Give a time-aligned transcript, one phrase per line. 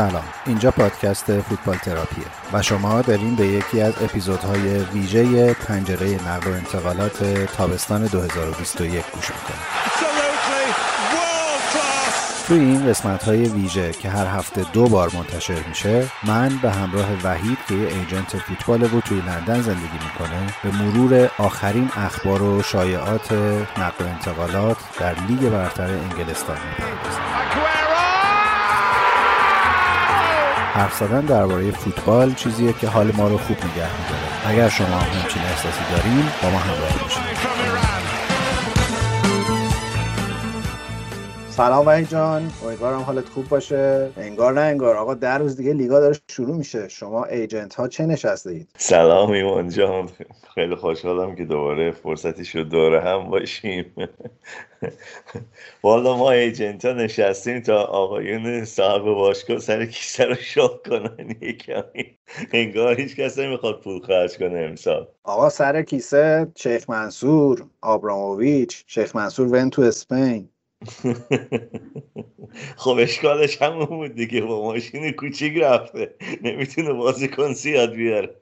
[0.00, 0.24] سلام.
[0.46, 6.54] اینجا پادکست فوتبال تراپیه و شما دارین به یکی از اپیزودهای ویژه پنجره نقل و
[6.54, 7.24] انتقالات
[7.56, 9.90] تابستان 2021 گوش می‌کنید
[12.46, 17.08] توی این قسمت های ویژه که هر هفته دو بار منتشر میشه من به همراه
[17.24, 22.62] وحید که یه ایجنت فوتبال و توی لندن زندگی می‌کنه به مرور آخرین اخبار و
[22.62, 23.32] شایعات
[23.78, 27.79] نقل و انتقالات در لیگ برتر انگلستان می‌پردازیم.
[30.72, 34.46] حرف زدن درباره فوتبال چیزیه که حال ما رو خوب نگه میداره.
[34.46, 37.49] اگر شما همچین احساسی دارین با ما همراه باشید
[41.60, 42.50] سلام وحید جان.
[42.64, 44.10] امیدوارم حالت خوب باشه.
[44.16, 44.96] انگار نه انگار.
[44.96, 46.88] آقا در روز دیگه لیگا داره شروع میشه.
[46.88, 50.08] شما ایجنت ها چه نشسته اید سلام ایمان جان.
[50.54, 53.94] خیلی خوشحالم که دوباره فرصتی شد دوره هم باشیم.
[55.82, 62.18] والا ما ایجنت ها نشستیم تا آقایون صاحب باشگاه سر کیسه رو شاک کنن یکمی.
[62.52, 65.08] انگار هیچ کس نمی‌خواد پول خرج کنه امسال.
[65.24, 70.48] آقا سر کیسه شیخ منصور آبراموویچ شیخ منصور ون تو اسپین.
[72.76, 76.14] خب اشکالش همون بود دیگه با ماشین کوچیک رفته.
[76.42, 78.36] نمی‌تونه بازیکن زیاد بیاره.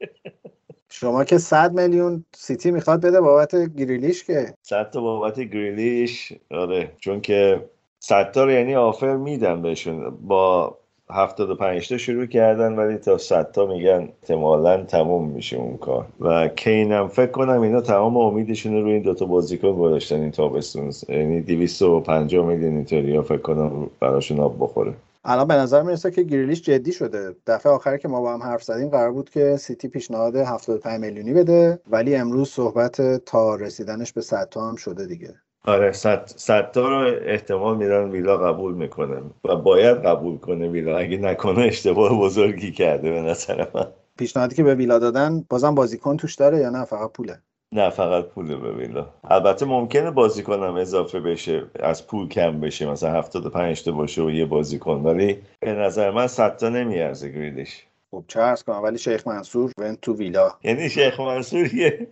[0.91, 4.55] شما که 100 میلیون سیتی می‌خواد بده بابت گریلیش که.
[4.63, 6.93] 100 تا بابت گریلیش آره.
[7.01, 10.11] چون که 100 تا یعنی آفر میدن بهشون.
[10.11, 10.79] با
[11.11, 16.07] 75 تا شروع کردن ولی تا 100 تا میگن احتمالا تموم میشه اون کار.
[16.21, 20.93] و کینم فکر کنم اینا تمام امیدشون رو روی این دوتا بازیکن گذاشتن این تابستون.
[21.09, 24.95] یعنی 250 میلیون اینطوری فکر کنم براشون آب بخوره.
[25.25, 27.35] الان به نظر می‌رسه که گریلیش جدی شده.
[27.47, 31.33] دفعه آخری که ما با هم حرف زدیم قرار بود که سیتی پیشنهاد 75 میلیونی
[31.33, 35.35] بده ولی امروز صحبت تا رسیدنش به 100 تا هم شده دیگه.
[35.65, 40.99] آره صد تا رو احتمال میدن ویلا قبول می‌کنه و باید قبول کنه ویلا.
[40.99, 43.87] اگه نکنه اشتباه بزرگی کرده به نظر من.
[44.19, 47.39] پیشنهادی که به ویلا دادن بازم بازیکن توش داره یا نه؟ فقط پوله؟
[47.73, 49.07] نه فقط پوله به ویلا.
[49.25, 54.47] البته ممکنه بازیکنم اضافه بشه از پول کم بشه مثلا 75 تا باشه و یه
[54.47, 55.03] بازیکن.
[55.03, 57.88] ولی به نظر من 100 تا نمیارزه گریدش.
[58.11, 62.09] خب چه ارز کنم؟ ولی شیخ منصور ون تو ویلا یعنی شیخ منصور یه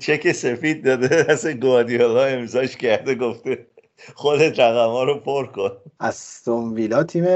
[0.00, 3.66] چک سفید داده از گوادیالا امضاش کرده گفته
[4.14, 5.70] خودت رقم ها رو پر کن.
[6.00, 7.26] استون ویلا تیم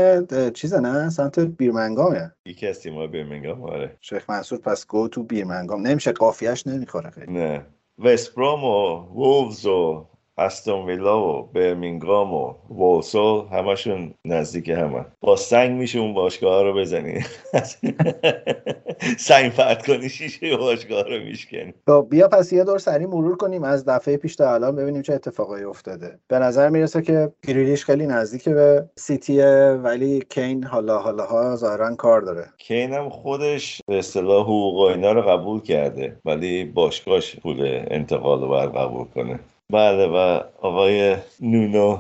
[0.51, 2.33] چیزه نه؟ سمت بیرمنگامه.
[2.47, 3.97] یکی از تیم بیرمنگام؟ آره.
[4.01, 5.87] شیخ منصور پس گو تو بیرمنگام.
[5.87, 7.33] نمیشه قافیهش نمی‌خوره خیلی.
[7.33, 7.67] نه.
[7.99, 10.07] وستبرام و وولفز و
[10.41, 15.05] استون ویلا و برمینگام و وولسول همشون نزدیک همه.
[15.21, 17.21] با سنگ میشه اون باشگاه رو بزنی.
[19.19, 21.75] سنگ فرد کنی شیشه باشگاه رو میشکنی.
[21.87, 25.15] خب بیا پس یه دور سری مرور کنیم از دفعه پیش تا الان ببینیم چه
[25.15, 26.19] اتفاقایی افتاده.
[26.29, 31.95] به نظر می‌رسه که گریلیش خیلی نزدیک به سیتیه ولی کین حالا حالا ها ظاهرا
[31.95, 32.47] کار داره.
[32.59, 38.49] کین هم خودش به اصطلاح حقوق اینا رو قبول کرده ولی باشگاهش پول انتقال رو
[38.49, 39.39] باید قبول کنه.
[39.71, 41.99] بله و آقای نونو.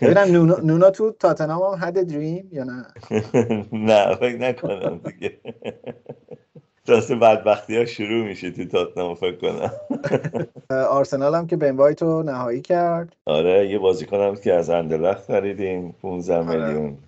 [0.00, 2.86] ببینم نونو, نونو تو تاتنام هم حد دریم یا نه؟
[3.88, 5.38] نه فکر نکنم دیگه.
[6.88, 9.70] دست بدبختی ها شروع میشه تو تاتنام فکر کنم.
[10.90, 13.16] آرسنال هم که بن وایت رو نهایی کرد.
[13.26, 16.46] آره یه بازیکن هم که از اندلخت خریدیم 15 آره.
[16.46, 16.98] میلیون.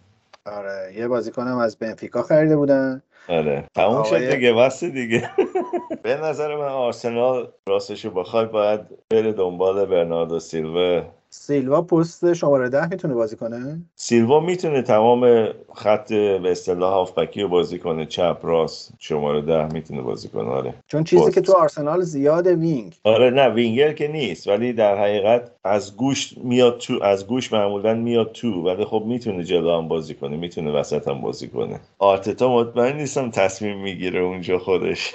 [0.46, 3.02] آره یه بازیکن هم از بنفیکا خریده بودن.
[3.28, 5.30] آره تموم شد دیگه بس دیگه.
[6.04, 12.88] به نظر من آرسنال راستشو بخواد باید بره دنبال برناردو سیلوا سیلوا پست شماره ده
[12.88, 18.06] می‌تونه بازی کنه؟ سیلوا می‌تونه تمام خط به اصطلاح هافبکی رو بازی کنه.
[18.06, 20.48] چپ راست شماره ده می‌تونه بازی کنه.
[20.48, 20.74] آره.
[20.86, 22.94] چون چیزی که تو آرسنال زیاد wing.
[23.04, 27.94] آره نه وینگر که نیست ولی در حقیقت از گوش میاد تو از گوش معمولا
[27.94, 31.80] میاد تو ولی خب می‌تونه جلو هم بازی کنه می‌تونه وسط هم بازی کنه.
[31.98, 35.14] آرتتا مطمئن نیستم تصمیم می‌گیره اونجا خودش.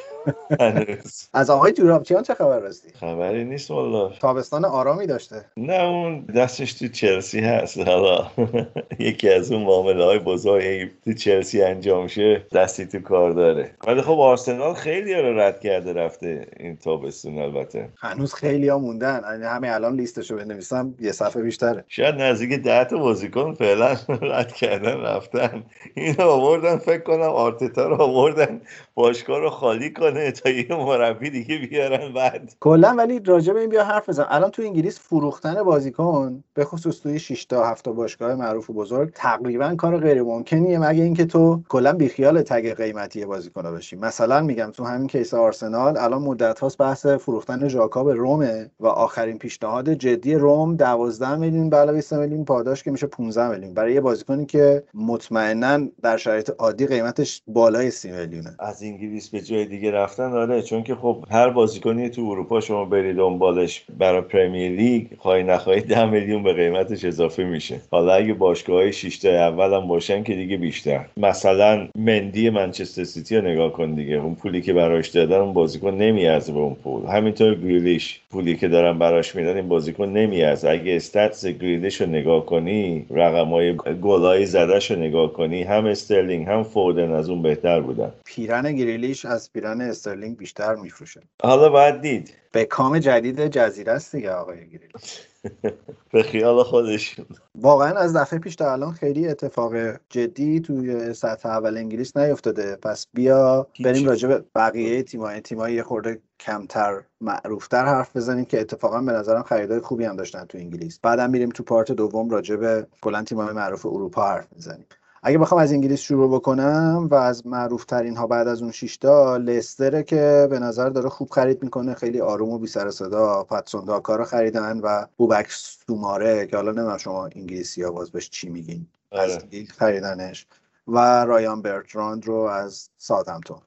[1.33, 4.11] از آقای جورابچیان چه خبر راستی؟ خبری نیست والله.
[4.19, 5.45] تابستان آرامی داشته.
[5.57, 7.77] نه اون دستش تو چلسی هست.
[7.77, 8.31] حالا
[8.99, 13.71] یکی از اون معامله های بزرگی تو چلسی انجام شه دستی تو کار داره.
[13.87, 17.89] ولی خب آرسنال خیلی رو رد کرده رفته این تابستون البته.
[17.97, 19.21] هنوز خیلی ها موندن.
[19.31, 21.83] یعنی همه الان لیستشو بنویسم یه صفحه بیشتره.
[21.87, 25.63] شاید نزدیک ده تا بازیکن فعلا رد کردن رفتن.
[25.95, 28.61] اینو آوردن فکر کنم آرتتا رو آوردن
[28.95, 30.18] باشگاه رو خالی کنه.
[30.19, 32.55] کنه تا یه مربی دیگه بیارن بعد.
[32.59, 34.25] کلا ولی راجع به این بیا حرف بزن.
[34.29, 39.11] الان تو انگلیس فروختن بازیکن به خصوص توی 6 تا 7 باشگاه معروف و بزرگ
[39.15, 44.71] تقریبا کار غیر ممکنیه مگه اینکه تو کلا بیخیال تگ قیمتی بازیکن باشی مثلا میگم
[44.73, 50.35] تو همین کیس آرسنال الان مدت هاست بحث فروختن ژاکا رومه و آخرین پیشنهاد جدی
[50.35, 53.73] روم 12 میلیون به علاوه 3 میلیون پاداش که میشه 15 میلیون.
[53.73, 58.55] برای یه بازیکنی که مطمئنا در شرایط عادی قیمتش بالای 30 میلیونه.
[58.59, 62.85] از انگلیس به جای دیگه رفتن آره چون که خب هر بازیکنی تو اروپا شما
[62.85, 67.81] برید دنبالش برای پرمیر لیگ خواهی نخواهی 10 میلیون به قیمتش اضافه میشه.
[67.91, 71.05] حالا اگه باشگاه های 6 اول هم باشن که دیگه بیشتر.
[71.17, 74.15] مثلا مندی منچستر سیتی رو نگاه کن دیگه.
[74.15, 77.05] اون پولی که براش دادن اون بازیکن نمیارزه به اون پول.
[77.05, 78.19] همینطور گریلیش.
[78.31, 80.69] پولی که دارن براش میدن این بازیکن نمیارزه.
[80.69, 86.63] اگه استاتس گریلیش رو نگاه کنی رقمای گلای زدش رو نگاه کنی هم استرلینگ هم
[86.63, 88.11] فودن از اون بهتر بودن.
[88.25, 91.21] پیرن گریلیش از پیرن استرلینگ بیشتر میفروشه.
[91.43, 92.33] حالا باید دید.
[92.51, 95.19] بکام جدید جزیره است دیگه آقای گریلیش
[96.13, 97.25] به خیال خودشون
[97.55, 99.73] واقعا از دفعه پیش تا الان خیلی اتفاق
[100.09, 102.75] جدی توی سطح اول انگلیس نیفتاده.
[102.75, 108.61] پس بیا بریم راجع به بقیه تیمای تیمای یه خورده کمتر معروفتر حرف بزنیم که
[108.61, 110.99] اتفاقا به نظرم خریدای خوبی هم داشتن تو انگلیس.
[111.03, 114.85] بعدم میریم تو part دوم راجع به کلا تیمای معروف اروپا حرف می‌زنیم.
[115.23, 119.37] اگه بخوام از انگلیس شروع بکنم و از معروف ترین ها بعد از اون شیشتا
[119.37, 123.85] لستره که به نظر داره خوب خرید می‌کنه خیلی آروم و بی سر صدا پاتسون
[123.85, 128.87] داکا خریدن و بوبک سوماره که حالا نمی‌دونم شما انگلیسی ها باز بهش چی میگین.
[129.11, 129.65] از آره.
[129.65, 130.47] خریدنش.
[130.87, 133.61] و رایان برتراند رو از سادمتون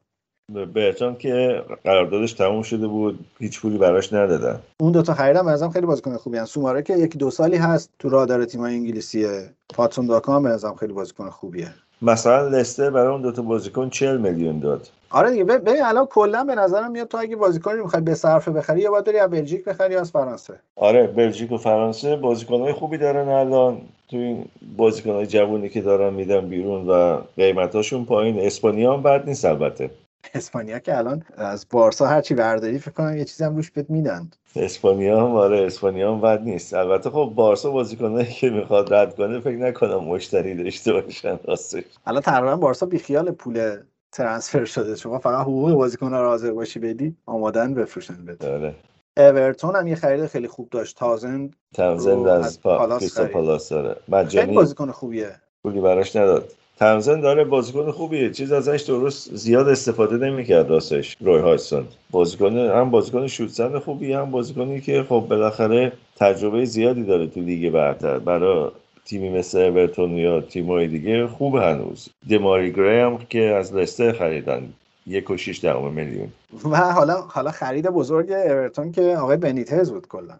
[0.74, 4.60] برتون که قراردادش تموم شده بود هیچ پولی براش ندادن.
[4.80, 8.08] اون دوتا خریدم ازم خیلی بازیکن خوبی هست سوماره که یکی دو سالی هست تو
[8.08, 9.50] رادار تیمای انگلیسیه.
[9.74, 11.68] پاتسون داکا هم ازم خیلی بازیکن خوبیه.
[12.02, 14.88] مثلا لستر برای اون دوتا بازیکن 40 میلیون داد.
[15.10, 18.80] آره دیگه ببین الان کلا به نظرم میاد تو اگه بازیکنی می‌خوای به صرفه بخری
[18.80, 20.54] یا باید بری از بلژیک بخری از فرانسه.
[20.76, 23.80] آره بلژیک و فرانسه بازیکنهای خوبی دارن الان.
[24.10, 24.44] تو این
[24.76, 28.40] بازیکنهای جوونی که دارن میدن بیرون و قیمتاشون پایین.
[28.40, 29.90] اسپانیا هم بد نیست البته.
[30.34, 34.30] اسپانیا که الان از بارسا هرچی برداری فکر کنم یه چیزی هم روش بهت میدن.
[34.56, 36.74] اسپانیا هم آره اسپانیا هم بد نیست.
[36.74, 41.84] البته خب بارسا بازیکنایی که می‌خواد رد کنه فکر نکنم مشتری داشته باشن راستش.
[42.06, 43.76] الان تقریبا بارسا بیخیال پول
[44.12, 44.96] ترانسفر شده.
[44.96, 48.75] شما فقط حقوق بازیکن رو حاضر باشی بدی آمادن بفروشن بده آره.
[49.16, 50.96] اورتون هم یه خرید خیلی خوب داشت.
[50.98, 53.96] تازند تازند از پالاس پالاس داره
[54.28, 55.32] خیلی بازیکن خوبیه.
[55.62, 56.52] پولی براش نداد.
[56.82, 58.31] تمزن داره بازیکن خوبیه.
[58.31, 64.31] چیز ازش درست زیاد استفاده نمی‌کرد راستش روی هایسون بازیکن هم بازیکن شوتزن خوبی هم
[64.31, 68.19] بازیکنی که خب بالاخره تجربه زیادی داره تو لیگ برتر.
[68.19, 68.70] برای
[69.05, 72.08] تیمی مثل اورتون یا تیمای دیگه خوب هنوز.
[72.31, 74.73] دماری گری هم که از لستر خریدن.
[75.06, 76.28] یک و شیش میلیون.
[76.70, 80.35] و حالا حالا خرید بزرگ اورتون که آقای بنیتز بود کلا.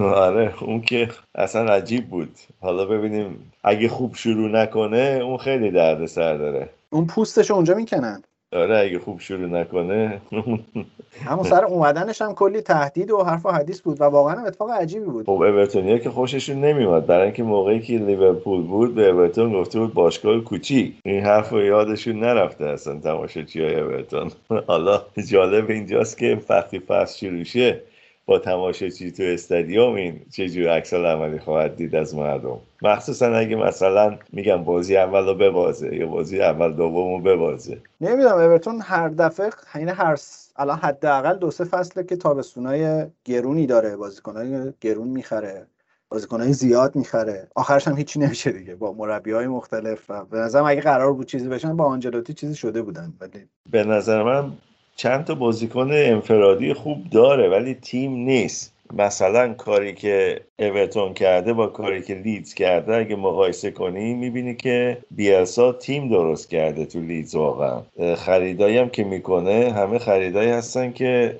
[0.00, 2.38] آره اون که اصلا عجیب بود.
[2.60, 6.68] حالا ببینیم اگه خوب شروع نکنه اون خیلی درد سر داره.
[6.90, 8.22] اون پوستش اونجا می‌کنن؟
[8.52, 10.20] آره اگه خوب شروع نکنه.
[11.28, 15.04] همون سر اومدنش هم کلی تهدید و حرف و حدیث بود و واقعا اتفاق عجیبی
[15.04, 15.26] بود.
[15.26, 19.94] خب اورتونیا که خوششون نمیومد برای اینکه موقعی که لیورپول بود به اورتون گفته بود
[19.94, 20.94] باشگاه کوچیک.
[21.04, 24.30] این حرف رو یادشون نرفته اصلا تماشاچی های اورتون.
[24.68, 27.80] حالا جالب اینجاست که وقتی فصل شروع شه
[28.26, 33.56] با تماشاچی تو استادیوم این چه جور عکس عملی خواهد دید از مردم؟ مخصوصا اگه
[33.56, 37.78] مثلا میگم بازی اول رو ببازه یا بازی اول دوم رو ببازه.
[38.00, 40.18] نمی‌دونم اورتون هر دفعه این هر
[40.56, 45.66] الان حداقل دو سه فصله که تابستونای گرونی داره بازیکنای گرون می‌خره
[46.08, 47.48] بازیکنای زیاد می‌خره.
[47.54, 48.74] آخرش هم هیچی نمیشه دیگه.
[48.74, 52.54] با مربی های مختلف و به نظرم اگه قرار بود چیزی بشن با آنجلوتی چیزی
[52.54, 54.52] شده بودن ولی به نظر من
[54.96, 58.72] چند تا بازیکن انفرادی خوب داره ولی تیم نیست.
[58.92, 64.98] مثلا کاری که اورتون کرده با کاری که لیدز کرده اگه مقایسه کنی می‌بینی که
[65.10, 67.82] بیلسا تیم درست کرده تو لیدز واقعا.
[68.16, 71.36] خریدایی هم که می‌کنه همه خریدایی هستن که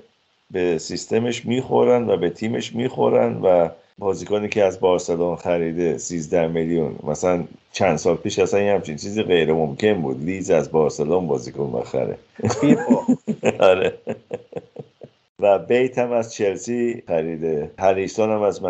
[0.50, 3.68] به سیستمش می‌خورن و به تیمش می‌خورن و
[3.99, 6.97] بازیکنی که از بارسلون خریده 13 میلیون.
[7.02, 10.25] مثلا چند سال پیش اصلا یه همچین چیزی غیر ممکن بود.
[10.25, 12.19] لیدز از بارسلون بازیکن بخره
[13.71, 13.93] آره.
[15.38, 17.71] و بیت هم از چلسی خریده.
[17.79, 18.62] هریسون هم از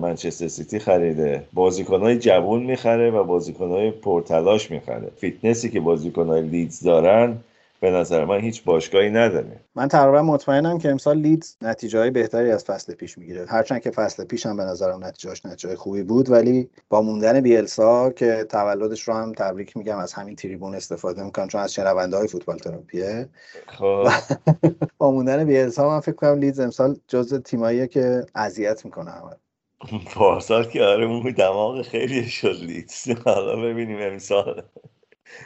[0.00, 1.42] منچستر سیتی خریده.
[1.52, 5.10] بازیکنهای جوون می‌خره و بازیکنهای پرتلاش می‌خره.
[5.16, 7.36] فیتنسی که بازیکنهای لیدز دارن
[7.80, 9.60] به نظر من هیچ باشگاهی نداره.
[9.74, 13.46] من تقریبا مطمئنم که امسال لیدز نتیجه بهتری از فصل پیش می‌گیره.
[13.48, 18.10] هرچند که فصل پیش هم به نظرم نتیجهاش نتیجه خوبی بود ولی با موندن بیلسا
[18.10, 22.28] که تولدش رو هم تبریک میگم از همین تریبون استفاده می‌کنم چون از شنونده های
[22.28, 23.28] فوتبال تراپیه.
[23.66, 24.08] خب.
[24.98, 29.36] با موندن بیلسا من فکر کنم لیدز امسال جز تیماییه که اذیت می‌کنه همه.
[30.14, 33.08] پارسال که آره دماغ خیلی شد لیدز.
[33.24, 34.62] حالا ببینیم امسال.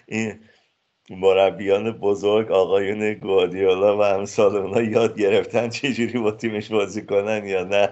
[0.08, 0.40] این
[1.10, 7.64] مربیان بزرگ آقایون گوادیولا و امثال اونا یاد گرفتن چجوری با تیمش بازی کنن یا
[7.64, 7.88] نه.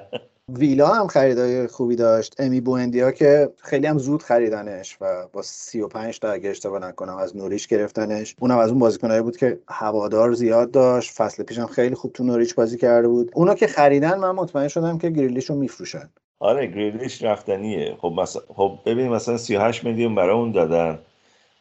[0.49, 2.35] ویلا هم خریدای خوبی داشت.
[2.39, 7.37] امی بوندیا که خیلی هم زود خریدنش و با 35 تا اگه اشتباه نکنم از
[7.37, 8.37] نوریچ گرفتنش.
[8.41, 11.13] اونم از اون بازیکنایی بود که هوادار زیاد داشت.
[11.13, 13.31] فصل پیشم خیلی خوب تو نوریچ بازی کرده بود.
[13.35, 16.11] اونا که خریدن من مطمئن شدم که گریلیش رو میفروشن.
[16.39, 17.97] آره گریلیش رفتنیه.
[17.99, 20.99] خب مثلا خب ببین مثلا 38 میلیون برای اون دادن.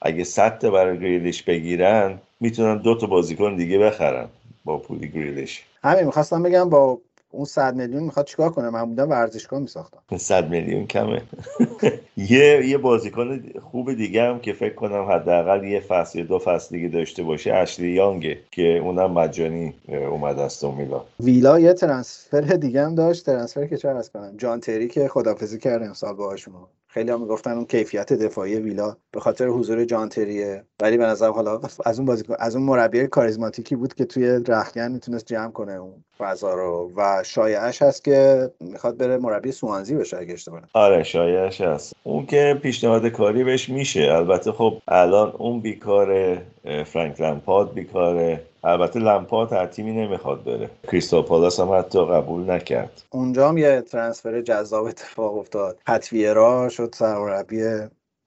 [0.01, 4.27] اگه 100 تا برای گریلیش بگیرن می‌تونن دو تا بازیکن دیگه بخرن
[4.65, 9.09] با پولی گریلیش همین می‌خواستم بگم با اون 100 میلیون می‌خواد چیکار کنه؟ من بودم
[9.09, 10.17] ورزشگاه میساختم.
[10.17, 11.21] 100 میلیون کمه.
[12.17, 16.75] یه یه بازیکن خوب دیگه هم که فکر کنم حداقل یه فصل یا دو فصل
[16.75, 22.85] دیگه داشته باشه اشلی یانگه که اونم مجانی اومد از میلا ویلا یه ترنسفر دیگه
[22.85, 26.53] هم داشت ترنسفر که چه از کنم؟ جان تری که خدافظی کرد امسال باهاشون.
[26.93, 31.59] خیلی هم می‌گفتن اون کیفیت دفاعی ویلا به خاطر حضور جانتریه ولی به نظر حالا
[31.85, 35.93] از اون بازیکن از اون مربی کاریزماتیکی بود که توی رخکن می‌تونست جمع کنه اون
[36.17, 36.91] فضا رو.
[36.95, 41.93] و شایعش هست که می‌خواد بره مربی سوانزی بشه اگه اشتباه آره شایعش هست.
[42.03, 44.01] اون که پیشنهاد کاری بهش میشه.
[44.01, 46.37] البته خب الان اون بیکار
[46.85, 48.43] فرانک لمپارد بیکاره.
[48.63, 50.69] البته لمپارد هر تیمی نمی‌خواد بره.
[50.91, 53.03] کریستال پالاس هم حتی قبول نکرد.
[53.09, 55.77] اونجا هم یه ترنسفر جذاب اتفاق افتاد.
[55.87, 57.63] پتویرا شد سرمربی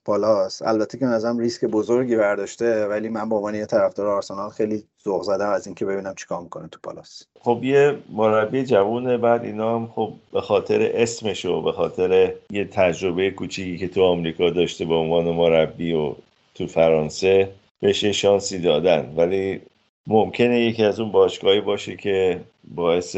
[0.05, 0.63] پالاس.
[0.63, 5.23] البته که نظرم ریسک بزرگی برداشته ولی من به عنوان یه طرفدار آرسنال خیلی ذوق
[5.23, 7.23] زدم از اینکه ببینم چیکار می‌کنه تو پالاس.
[7.41, 12.65] خب یه مربی جوونه بعد اینا هم خب به خاطر اسمش و به خاطر یه
[12.65, 16.15] تجربه کوچیکی که تو آمریکا داشته به عنوان مربی و
[16.55, 17.49] تو فرانسه
[17.81, 19.15] بهش شانسی دادن.
[19.17, 19.61] ولی
[20.07, 22.41] ممکنه یکی از اون باشگاهی باشه که
[22.75, 23.17] باعث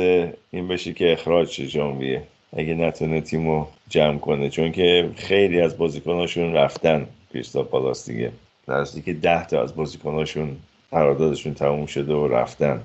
[0.51, 2.23] این بشه که اخراج شه ژانویه
[2.57, 4.51] اگه نتونه تیمو جمع کنه.
[4.51, 8.33] چون که خیلی از بازیکناشون رفتن کریستال پالاس دیگه.
[9.05, 10.57] که ده تا از بازیکناشون
[10.91, 12.83] قراردادشون تموم شده و رفتن.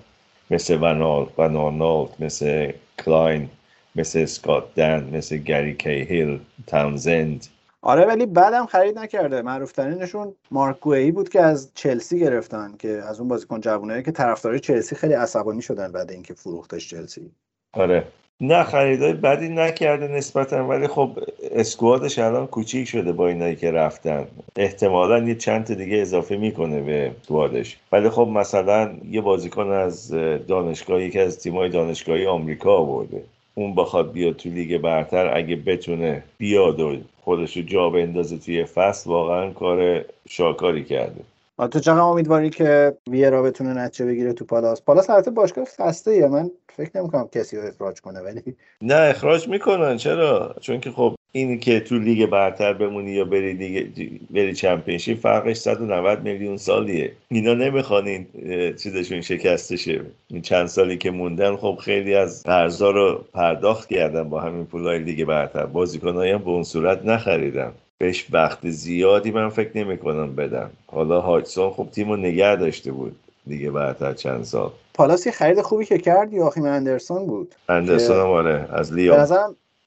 [0.51, 2.71] مثل ونال ون‌آنهولت مثل
[3.05, 3.49] کلاین
[3.95, 7.47] مثل اسکات دن مثل گری کیهیل تاونزند
[7.81, 9.41] آره ولی بعدم خرید نکرده.
[9.41, 14.11] معروف ترینشون مارک گوئی بود که از چلسی گرفتن که از اون بازیکن جوونه که
[14.11, 17.31] طرفدارای چلسی خیلی عصبانی شدن بعد اینکه فروختش چلسی.
[17.73, 18.03] آره.
[18.41, 21.19] نه خریدای بدی نکرده نسبتا ولی خب
[21.51, 24.27] اسکوادش الان کوچیک شده با اینایی که رفتن.
[24.55, 27.77] احتمالا یه چند تا دیگه اضافه می‌کنه به اسکوادش.
[27.91, 30.11] ولی خب مثلا یه بازیکن از
[30.47, 33.23] دانشگاه یکی از تیمای دانشگاهی آمریکا آورده.
[33.55, 38.65] اون بخواد بیاد تو لیگ برتر اگه بتونه بیاد و خودش رو جا بندازه توی
[38.65, 41.21] فصل واقعا کار شاکاری کرده.
[41.57, 46.27] تو چقدر امیدواری که ویرا بتونه نتیجه بگیره تو پالاس؟ پالاس البته باشگاه خسته یا؟
[46.27, 48.41] من فکر نمی‌کنم کسی رو اخراج کنه ولی
[48.81, 49.97] نه اخراج می‌کنن.
[49.97, 53.87] چرا؟ چون که خب اینی که تو لیگ برتر بمونی یا بری لیگ
[54.29, 57.11] بری championship فرقش 190 میلیون سالیه.
[57.29, 58.27] اینا نمی‌خوان این
[58.75, 60.01] چیزشون شکسته شه.
[60.27, 64.99] این چند سالی که موندن خب خیلی از قرضا رو پرداخت کردن با همین پولای
[64.99, 65.65] لیگ برتر.
[65.65, 67.71] بازیکنایی هم به اون صورت نخریدن.
[68.01, 70.69] بهش وقت زیادی من فکر نمی کنم بدم.
[70.87, 73.15] حالا هاجسون خب تیم رو نگه داشته بود
[73.47, 74.71] دیگه بعد چند سال.
[74.93, 77.55] پالاس خرید خوبی که کرد یاخیم اندرسون بود.
[77.69, 79.19] اندرسون هم آره از لیام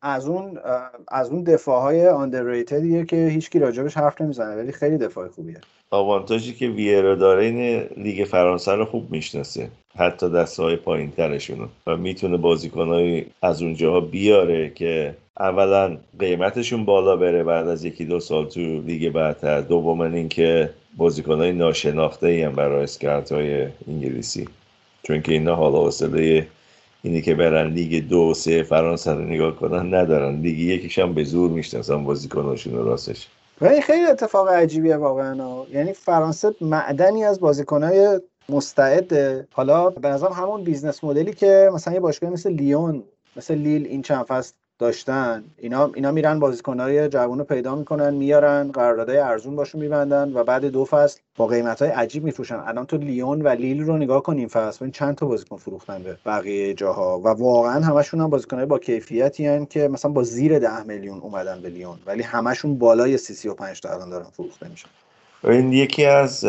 [0.03, 0.59] از اون
[1.09, 5.61] از اون دفاع های آندرریتدیه که هیچکی راجبش حرف نمی‌زنه ولی خیلی دفاع خوبیه.
[5.91, 9.69] آوانتاژی که ویرا داره این لیگ فرانسه رو خوب می‌شناسه.
[9.97, 17.17] حتی دسته های پایین ترشون و می‌تونه بازیکنهایی از اونجاها بیاره که اولا قیمتشون بالا
[17.17, 19.61] بره بعد از یکی دو سال تو لیگ برتر.
[19.61, 24.49] دوم اینکه بازیکنهای ناشناخته ای هم برای scout های انگلیسی.
[25.03, 26.47] چون که اینا حالا حوصله
[27.03, 30.41] اینی که برن لیگ دو سه فرانسه رو نگاه کنن ندارن.
[30.41, 33.29] لیگ یکیش هم به زور می‌شناسن بازیکناشون راستش.
[33.61, 35.65] و خیلی اتفاق عجیبیه واقعا.
[35.73, 39.49] یعنی فرانسه معدنی از بازیکنهای مستعده.
[39.53, 43.03] حالا به نظرم همون business model ی که مثلا یه باشگاه مثل لیون
[43.37, 44.53] مثل لیل این چند فصل
[44.85, 45.45] داشتن.
[45.59, 50.65] اینا اینا میرن بازیکنهای جوون رو پیدا می‌کنن میارن قراردادهای ارزون باشون میبندن و بعد
[50.65, 52.63] دو فصل با قیمت های عجیب میفروشن.
[52.67, 54.91] الان تو لیون و لیل رو نگاه کن این فصل.
[54.91, 59.67] چند تا بازیکن فروختن به بقیه جاها و واقعا همشون هم بازیکنهای با کیفیتی هن
[59.67, 61.97] که مثلا با زیر ده میلیون اومدن به لیون.
[62.07, 64.89] ولی همشون بالای 35 تا الان دارن فروخته میشن.
[65.45, 66.45] این یکی از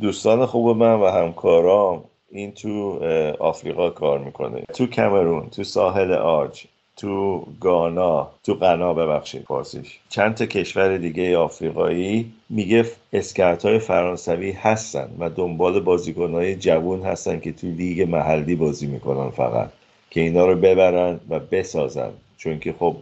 [0.00, 2.98] دوستان خوب من و همکارام این تو
[3.38, 4.62] آفریقا کار می‌کنه.
[4.74, 6.66] تو کمرون تو ساحل آرج
[6.98, 14.50] تو گانا تو غنا ببخشید فارسیش چند تا کشور دیگه آفریقایی میگه اسکرت های فرانسوی
[14.50, 19.70] هستن و دنبال بازیکن های جوون هستن که تو لیگ محلی بازی می‌کنن فقط
[20.10, 22.10] که اینا رو ببرن و بسازن.
[22.36, 22.96] چون که خب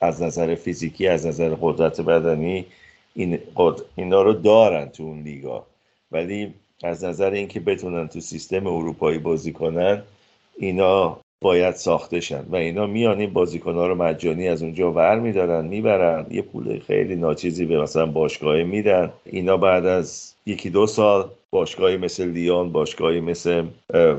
[0.00, 2.66] از نظر فیزیکی از نظر قدرت بدنی
[3.14, 3.38] این
[3.96, 5.66] اینا رو دارن تو اون لیگا.
[6.12, 10.02] ولی از نظر اینکه بتونن تو سیستم اروپایی بازی کنن
[10.58, 12.44] اینا باید ساخته شن.
[12.50, 16.26] و اینا میان این بازیکن ها رو مجانی از اونجا ور میدارن می‌برن.
[16.30, 19.10] یه پول خیلی ناچیزی به مثلا باشگاه میدن.
[19.24, 23.64] اینا بعد از یکی دو سال باشگاهی مثل لیون باشگاهی مثل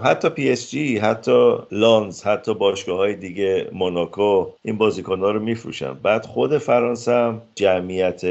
[0.04, 5.40] حتی پی اس جی حتی لانز حتی باشگاه های دیگه موناکو این بازیکن ها رو
[5.40, 5.94] میفروشن.
[5.94, 8.22] بعد خود فرانسه هم جمعیت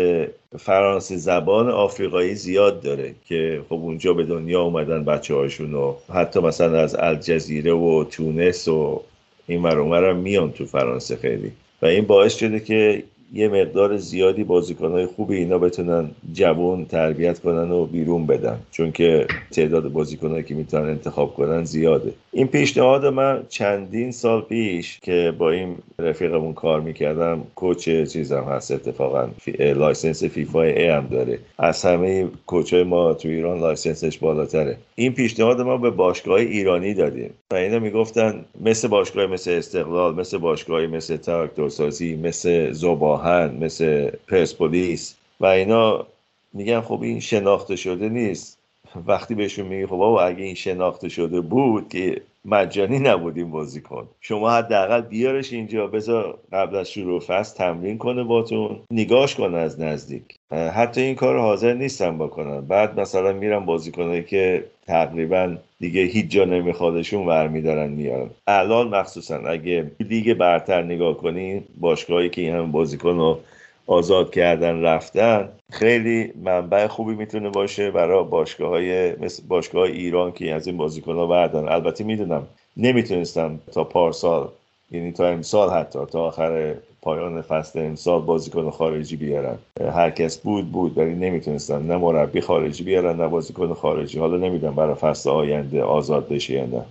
[0.59, 6.41] فرانسه زبان آفریقایی زیاد داره که خب اونجا به دنیا اومدن بچه هاشون و حتی
[6.41, 9.03] مثلا از الجزیره و تونس و
[9.47, 11.53] این مرمو میان تو فرانسه خیلی.
[11.83, 13.03] و این باعث شده که
[13.33, 18.59] یه مقدار زیادی بازیکنهای خوبی اینا بتونن جوان تربیت کنن و بیرون بدن.
[18.71, 22.13] چون که تعداد بازیکنهایی که می‌تونن انتخاب کنن زیاده.
[22.33, 28.71] این پیشنهاد من چندین سال پیش که با این رفیقمون کار می‌کردم coach چیزم هست
[28.71, 31.39] اتفاقا license فیفا ای هم داره.
[31.59, 34.77] از همه coach ما تو ایران license ش بالاتره.
[34.95, 37.31] این پیشنهاد ما به باشگاه ایرانی دادیم.
[37.51, 42.73] و اینا می‌گفتن مثل باشگاه مثل استقلال مثل باشگاه مثل تراکتورسازی مثل
[43.21, 46.07] ذوب‌آهن مثل پرسپولیس و اینا
[46.53, 48.59] میگن خب این شناخته شده نیست.
[49.07, 54.09] وقتی بهشون میگی خب بابا اگه این شناخته شده بود که مجانی نبودیم بازی کن.
[54.21, 59.81] شما حداقل بیارش اینجا بذار قبل از شروع فصل تمرین کنه باتون نگاش کنه از
[59.81, 60.40] نزدیک.
[60.53, 66.45] حتی این کار حاضر نیستم بکنن بعد مثلا میرم بازیکنایی که تقریبا دیگه هیچ جا
[66.45, 72.73] نمیخوادشون ور میدارن میارن الان مخصوصا اگه لیگ برتر نگاه کنی باشگاهی که این هم
[72.73, 73.41] بازیکن رو
[73.87, 80.55] آزاد کردن رفتن خیلی منبع خوبی می‌تونه باشه برای باشگاه های مثل باشگاه ایران که
[80.55, 81.69] از این بازیکن ها بردن.
[81.69, 84.49] البته می‌دونم نمی‌تونستم تا پارسال
[84.91, 89.59] یعنی تا امسال حتی تا آخر پایان فصل امسال بازیکن خارجی بیارن.
[89.81, 94.19] هر کس بود بود ولی نمی‌تونستن نه مربی خارجی بیارن نه بازیکن خارجی.
[94.19, 96.85] حالا نمی‌دونم برای فصل آینده آزاد بشه یا نه.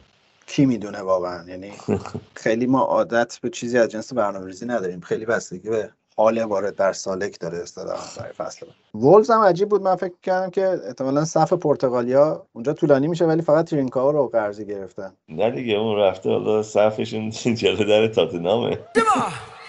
[0.47, 1.71] کی می‌دونه واقعا؟ یعنی
[2.33, 4.99] خیلی ما عادت به چیزی از جنس برنامه‌ریزی نداریم.
[4.99, 8.65] خیلی بستگی به حال وارد در سالک داره اصطلاحا برای فصل.
[8.95, 9.81] وولز هم عجیب بود.
[9.81, 14.65] من فکر کردم که احتمالا صف پرتغالیا اونجا طولانی میشه ولی فقط ترینکاو رو قرضی
[14.65, 15.13] گرفتن.
[15.29, 17.29] نه دیگه اون رفته حالا صفشون
[17.61, 18.77] جلو در تاتنامه.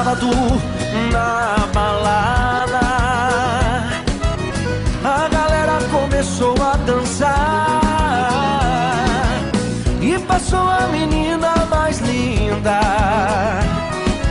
[0.00, 0.28] Sábado
[1.12, 2.80] na balada,
[5.04, 7.82] a galera começou a dançar
[10.00, 12.80] e passou a menina mais linda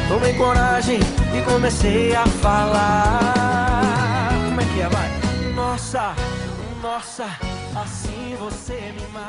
[0.08, 1.00] tomei coragem
[1.38, 4.32] e comecei a falar.
[4.48, 5.08] Como é que é, vai?
[5.54, 6.16] Nossa,
[6.82, 7.28] nossa,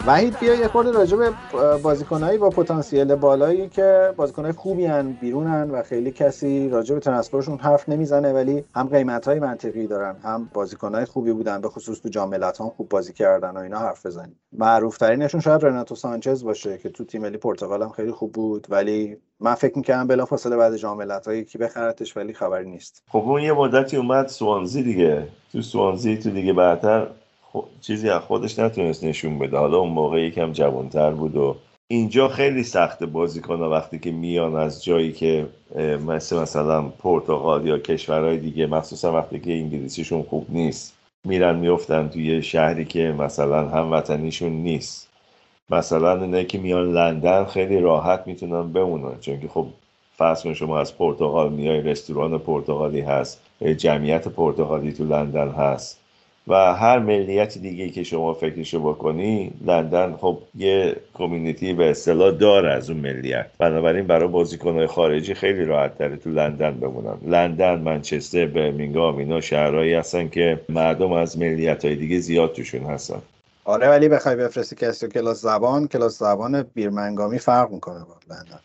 [0.06, 1.30] وحید بیا یه خورده راجع به
[1.82, 7.58] بازیکنایی با پتانسیل بالایی که بازیکنای خوبی هن بیرونن و خیلی کسی راجع به ترنسفرشون
[7.58, 12.08] حرف نمی‌زنه ولی هم قیمت های منطقی دارن هم بازیکنای خوبی بودن به خصوص تو
[12.08, 12.38] جام
[12.76, 14.36] خوب بازی کردن و اینا حرف بزنیم.
[14.52, 18.66] معروف ترینشون شاید رناتو سانچز باشه که تو تیم ملی پرتغال هم خیلی خوب بود
[18.70, 23.02] ولی من فکر می‌کردم بلافاصله بعد جام ملت‌ها یکی بخرتش ولی خبری نیست.
[23.08, 25.28] خب اون یه مدتی اومد سوانزی دیگه.
[25.52, 27.06] تو سوانزی تو دیگه بعدتر
[27.80, 29.56] چیزی از خودش نتونست نشون بده.
[29.56, 31.56] حالا اون موقع یکم جوانتر بود و
[31.88, 35.46] اینجا خیلی سخت بازی کنه وقتی که میان از جایی که
[36.06, 42.42] مثل مثلا پرتغال یا کشورهای دیگه مخصوصا وقتی که انگلیسیشون خوب نیست میرن میفتن توی
[42.42, 45.08] شهری که مثلا هموطنیشون نیست.
[45.70, 49.66] مثلا اینه که میان لندن خیلی راحت می‌تونن بمونن چون که خب
[50.16, 53.40] فرض شما از پرتغال میای رستوران پرتغالی هست
[53.76, 55.99] جمعیت پرتغالی تو لندن هست.
[56.48, 62.72] و هر ملیت دیگه که شما فکرشو بکنی لندن خب یه کمیونیتی به اصطلاح داره
[62.72, 63.46] از اون ملیت.
[63.58, 67.18] بنابراین برای بازیکنهای خارجی خیلی راحت تره تو لندن بمونن.
[67.26, 73.22] لندن منچستر برمینگام اینا شهرهایی هستن که مردم از ملیت های دیگه زیاد توشون هستن.
[73.64, 78.60] آره ولی بخوای بفرستی کسی کلاس زبان کلاس زبان بیرمنگامی فرق می‌کنه با لندن.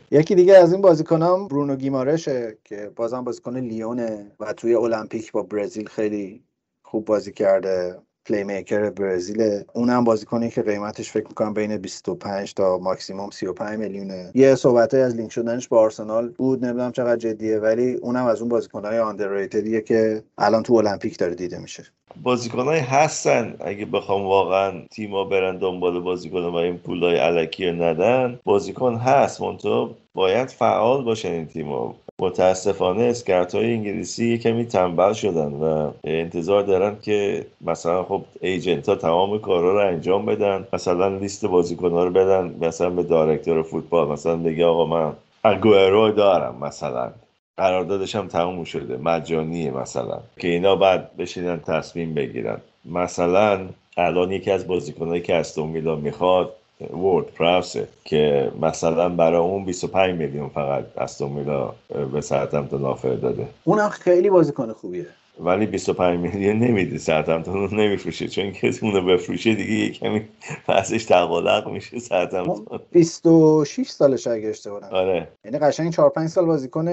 [0.18, 5.42] یکی دیگه از این بازیکنام برونو گیمارشه که بازم بازیکن لیونه و توی المپیک با
[5.42, 6.42] برزیل خیلی
[6.90, 9.62] خوب بازی کرده playmaker برزیل.
[9.74, 14.30] اونم بازیکنی که قیمتش فکر می‌کنم بین 25 تا ماکسیموم 35 میلیونه.
[14.34, 18.48] یه صحبت از لینک شدنش با آرسنال بود نمی‌دونم چقدر جدیه ولی اونم از اون
[18.48, 21.84] بازیکنهای underrated یه که الان تو المپیک داره دیده میشه.
[22.22, 28.38] بازیکنهایی هستن اگه بخوام واقعا تیما برن دنبال بازیکن و این پولای علکی ندن.
[28.44, 35.52] بازیکن هست منتها باید فعال باشن این تیما متاسفانه اسکرت های انگلیسی کمی تنبل شدن
[35.52, 41.46] و انتظار دارن که مثلا خب ایجنت ها تمام کارا رو انجام بدن مثلا لیست
[41.46, 45.12] بازیکن ها رو بدن مثلا به دایرکتور فوتبال مثلا بگه آقا من
[45.44, 47.10] اگوئرو دارم مثلا.
[47.56, 50.20] قراردادش هم تموم شده مجانیه مثلا.
[50.38, 52.58] که اینا بعد بشینن تصمیم بگیرن.
[52.84, 53.60] مثلا
[53.96, 60.18] الان یکی از بازیکنهایی که استون میلان می‌خواد ورد پراوسه که مثلا برای اون 25
[60.18, 61.74] میلیون فقط استون میلا
[62.12, 63.48] به ساعتمتون آفر داده.
[63.64, 65.06] اونم خیلی بازیکن خوبیه.
[65.40, 70.28] ولی 25 میلیون نمیده ساعتمتون اون نمیفروشه چون کسی اونو بفروشه دیگه یه کمی
[70.68, 75.28] پسش تقالق میشه ساعتمتون 26 سالش اگه اشتباه آره.
[75.44, 76.88] یعنی قشنگ 4 5 سال بازیکن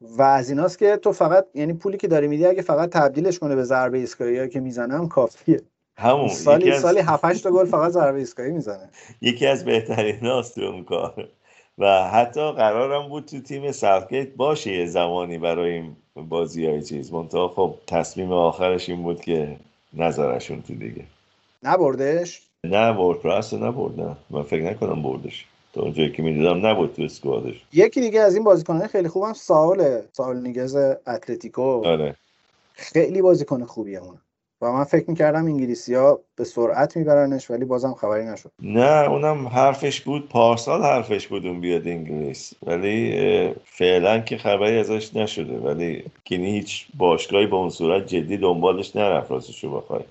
[0.00, 3.54] و از ایناست که تو فقط یعنی پولی که داری میدی اگه فقط تبدیلش کنه
[3.54, 5.60] به ضربه ایستگاهی که می‌زنم کافیه.
[5.98, 6.82] همون سالی از...
[6.82, 8.88] سالی 7 تا گل فقط ضربه ایستگاهی می‌زنه.
[9.20, 11.28] یکی از بهترین هاست تو اون کار.
[11.78, 17.12] و حتی قرارم بود تو تیم ساوتگیت باشه یه زمانی برای این بازی های چیز.
[17.12, 19.56] منتها خب تصمیم آخرش این بود که
[19.94, 21.04] نظرشون تو دیگه.
[21.62, 24.16] نبردش؟ نه وردپرس نبرد نه.
[24.30, 25.46] من فکر نکنم بردش.
[25.72, 27.64] تا اونجایی که می‌دیدم نبود تو اسکوادش.
[27.72, 30.04] یکی دیگه از این بازیکنان خیلی خوبم ساوله.
[30.12, 31.86] ساول نیگز اتلتیکو.
[31.86, 32.16] آره.
[32.74, 34.18] خیلی بازیکن خوبیه اون.
[34.60, 38.52] و من فکر می‌کردم انگلیسی ها به سرعت میبرنش ولی بازم خبری نشد.
[38.62, 40.28] نه اونم حرفش بود.
[40.28, 42.52] پارسال حرفش بود اون بیاد انگلیس.
[42.62, 45.58] ولی فعلا که خبری ازش نشده.
[45.58, 50.02] ولی کینی هیچ باشگاهی به اون صورت جدی دنبالش نرفت راستشو بخوای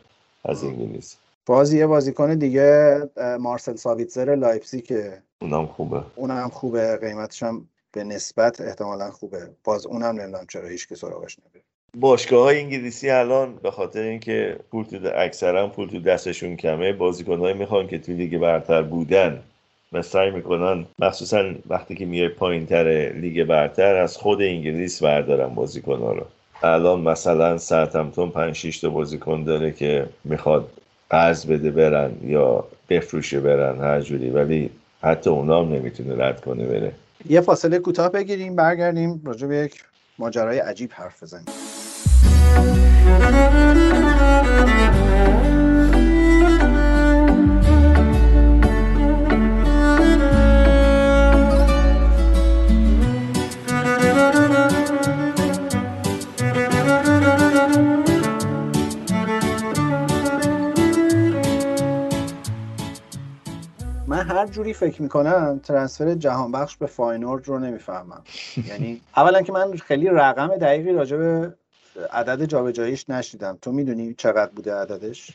[0.46, 1.18] از انگلیس.
[1.46, 3.00] بازی یه بازیکن دیگه
[3.40, 6.02] مارسل سابیتزر لایپسی که اونم خوبه.
[6.16, 9.50] اونم خوبه قیمتش هم به نسبت احتمالا خوبه.
[9.64, 11.66] باز اونم نمی‌دونم چرا هیچ که سراغش نمیره.
[12.00, 17.54] باشگاه های انگلیسی الان به خاطر اینکه پول تو اکثرا پول تو دستشون کمه بازیکنهایی
[17.54, 19.40] می‌خوان که توی لیگ برتر بودن
[19.94, 25.48] و سعی می‌کنن مخصوصا وقتی که میای پایین تر لیگ برتر از خود انگلیس بردارن
[25.48, 26.26] بازیکن ها رو.
[26.64, 30.70] الان مثلا ساعتمتون 5 6 تا بازیکن داره که می‌خواد
[31.10, 34.30] قرض بده برن یا بفروشه برن هر جوری.
[34.30, 34.70] ولی
[35.02, 36.92] حتی اونا هم نمی‌تونه رد کنه بره.
[37.30, 39.84] یه فاصله کوتاه بگیریم برگردیم راجع به یک
[40.20, 41.46] ماجرای عجیب حرف بزنیم.
[64.56, 68.24] جوری فکر می‌کنم transfer جهان بخش به فاینورد رو نمی‌فهمم.
[68.68, 71.54] یعنی اولا که من خیلی رقم دقیقی راجع به
[72.12, 75.30] عدد جابجاییش نشیدم تو می‌دونی چقدر بوده عددش؟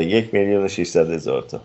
[0.00, 1.60] یک میلیون و 600 هزار تا.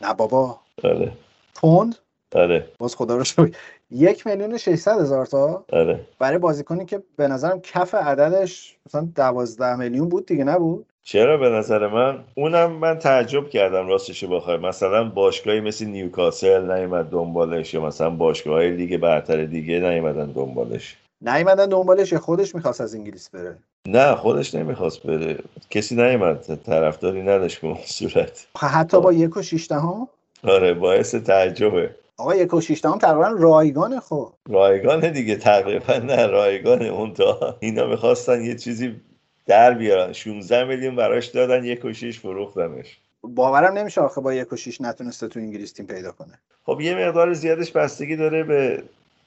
[0.00, 0.58] نه بابا.
[0.84, 1.12] آره.
[1.54, 1.96] پوند؟
[2.34, 2.66] آره.
[2.78, 3.50] باز خدا رو شکر.
[3.90, 6.00] یک میلیون و 600 هزار تا؟ آره.
[6.18, 10.86] برای بازیکنی که به نظرم کف عددش مثلا دوازده میلیون بود دیگه نبود.
[11.02, 14.56] چرا به نظر من؟ اونم من تعجب کردم راستش بخوای.
[14.56, 20.96] مثلا باشگاهی مثل نیوکاسل نیومد دنبالش یا مثلا باشگاه لیگ برتر دیگه نیومدن دنبالش.
[21.20, 23.58] نیومدن دنبالش خودش می‌خواست از انگلیس بره.
[23.86, 25.38] نه خودش نمی‌خواست بره.
[25.70, 28.46] کسی نیومد طرفداری نداشت به صورت.
[28.58, 30.08] حتی با یک و شیش ها
[30.44, 31.94] آره باعث تعجبه.
[32.16, 34.32] آقا یک و شیش هم تقریبا رایگانه خب.
[34.48, 37.56] رایگانه دیگه تقریبا نه رایگانه اون تا.
[37.60, 39.00] اینا می‌خواستن یه چیزی
[39.46, 40.12] در بیارن.
[40.12, 44.80] 16 میلیون براش دادن یک و شیش فروختنش باورم نمیشه آخه با یک و شیش
[44.80, 46.38] نتونسته تو انگلیس تیم پیدا کنه.
[46.66, 48.82] خب یه مقدار زیادش بستگی داره به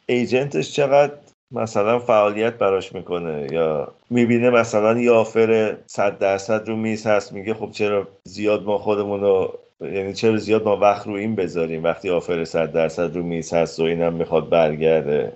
[0.06, 1.14] ایجنتش چقدر
[1.52, 7.54] مثلا فعالیت براش می‌کنه یا می‌بینه مثلا یه آفر صد درصد رو میز هست میگه
[7.54, 12.10] خب چرا زیاد ما خودمون رو یعنی چرا زیاد ما وقت رو این بذاریم؟ وقتی
[12.10, 15.32] آفر صد درصد رو میز هست و اینم می‌خواد برگرده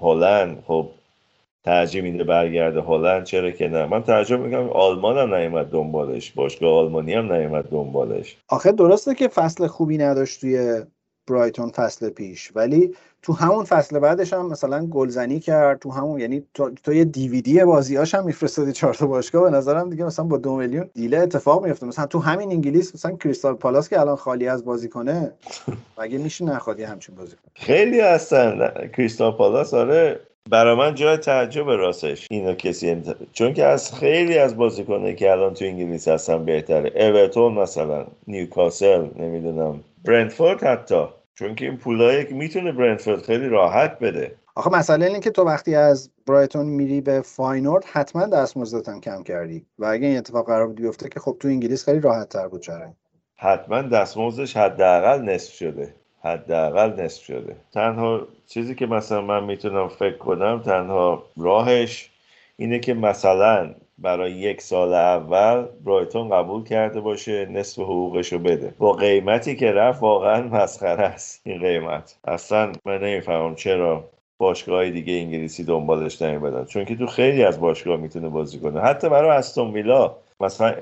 [0.00, 0.88] هلند خب
[1.64, 6.74] ترجیح میده برگرده هلند چرا که نه؟ من ترجمه می‌کنم آلمان هم نیومد دنبالش باشگاه
[6.74, 8.36] آلمانی هم نیومد دنبالش.
[8.48, 10.82] آخه درسته که فصل خوبی نداشت توی
[11.26, 12.52] برایتون فصل پیش.
[12.54, 17.04] ولی تو همون فصل بعدش هم مثلا گلزنی کرد تو همون یعنی تو, تو یه
[17.04, 19.50] دیویدی بازیاش هم میفرستادی چهار تا باشگاه.
[19.50, 23.16] به نظرم دیگه مثلا با دو میلیون دیله اتفاق میفته مثلا تو همین انگلیس مثلا
[23.16, 25.32] کریستال پالاس که الان خالی از بازی کنه
[25.98, 28.70] مگه میشه نخواد همچین بازی کنه؟ خیلی هستن.
[28.96, 30.20] کریستال پالاس آره.
[30.50, 33.16] برا من جای تعجب راستش اینو کسی انت...
[33.32, 36.92] چون که از خیلی از بازیکنه که الان تو انگلیس هستن بهتره.
[36.96, 39.80] اورتون مثلا نیوکاسل نمی‌دونم.
[40.06, 41.04] برنتفورد حتی.
[41.34, 44.34] چون که این پولایی که می‌تونه برنتفورد خیلی راحت بده.
[44.54, 49.66] آخه مسئله اینه که تو وقتی از برایتون میری به فاینورد حتما دستمزدت کم کردی.
[49.78, 52.60] و اگه این اتفاق قرار بود بیفته که خب تو انگلیس خیلی راحت تر بود
[52.60, 52.94] چرا؟
[53.36, 55.94] حتما دستمزدش حداقل نصف شده.
[56.22, 57.56] حداقل نصف شده.
[57.74, 62.10] تنها چیزی که مثلا من می‌تونم فکر کنم تنها راهش
[62.56, 68.74] اینه که مثلا برای یک سال اول برایتون قبول کرده باشه نصف حقوقش رو بده.
[68.78, 72.18] با قیمتی که رفت واقعا مسخره است این قیمت.
[72.24, 74.04] اصلا من نمی‌فهمم چرا
[74.38, 78.80] باشگاه دیگه انگلیسی دنبالش نمیبدن چون که تو خیلی از باشگاه می‌تونه بازی کنه.
[78.80, 80.74] حتی برای استون ویلا مثلا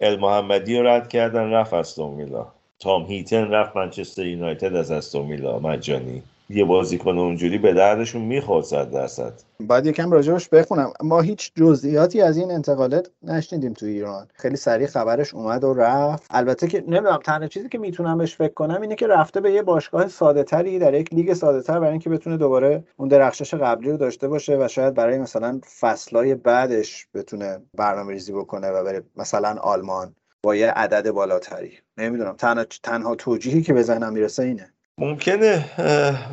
[0.00, 2.46] المحمدی رو رد کردن رفت استون ویلا.
[2.78, 5.58] تام هیتن رفت منچستر یونایتد از استون ویلا.
[5.58, 6.22] مجانی.
[6.48, 9.32] یه بازیکن اونجوری به دردشون می‌خورد صد درصد.
[9.60, 10.92] بعد یکم راجبش بخونم.
[11.02, 14.28] ما هیچ جزئیاتی از این انتقالات نشنیدیم تو ایران.
[14.34, 16.26] خیلی سریع خبرش اومد و رفت.
[16.30, 19.62] البته که نمی‌دونم تنها چیزی که می‌تونم بهش فکر کنم اینه که رفته به یه
[19.62, 23.90] باشگاه ساده تری در یک لیگ ساده تر برای اینکه بتونه دوباره اون درخشش قبلی
[23.90, 29.02] رو داشته باشه و شاید برای مثلا فصلهای بعدش بتونه برنامه ریزی بکنه و بره
[29.16, 31.72] مثلا آلمان با یه عدد بالاتری.
[31.98, 34.72] نمی‌دونم تنها تنها توجیهی که بزنم می‌رسه اینه.
[35.00, 35.64] ممکنه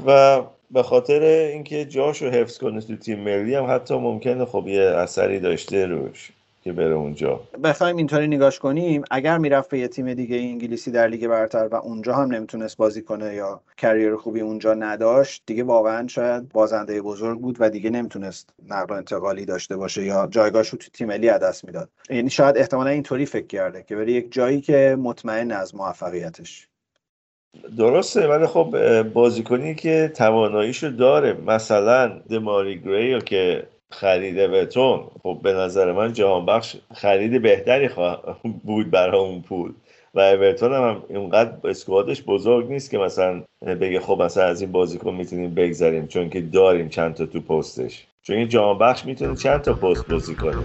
[0.07, 4.81] و به خاطر اینکه جاشو حفظ کنه تو تیم ملی هم حتی ممکنه خب یه
[4.81, 6.31] اثری داشته روش
[6.63, 7.39] که بره اونجا.
[7.63, 11.75] بخوایم اینطوری نگاش کنیم اگر می‌رفت به یه تیم دیگه انگلیسی در لیگ برتر و
[11.75, 17.39] اونجا هم نمی‌تونست بازی کنه یا کریر خوبی اونجا نداشت دیگه واقعا شاید بازنده بزرگ
[17.39, 21.27] بود و دیگه نمی‌تونست نقل و انتقالی داشته باشه یا جایگاهش رو تو تیم ملی
[21.27, 21.89] دست می‌داد.
[22.09, 26.67] یعنی شاید احتمالا اینطوری فکر کرده که بره یک جایی که مطمئن از موفقیتش.
[27.77, 35.53] درسته ولی خب بازیکنی که تواناییشو داره مثلا دماری گری که خرید اورتون خب به
[35.53, 37.89] نظر من جهان بخش خرید بهتری
[38.65, 39.71] بود برای اون پول.
[40.13, 45.13] و اورتون هم اینقدر اسکوادش بزرگ نیست که مثلا بگه خب مثلا از این بازیکن
[45.13, 48.07] می‌تونیم بگذاریم چون که داریم چند تا تو پستش.
[48.23, 50.63] چون این جهان بخش می‌تونه چند تا پست بازی کنه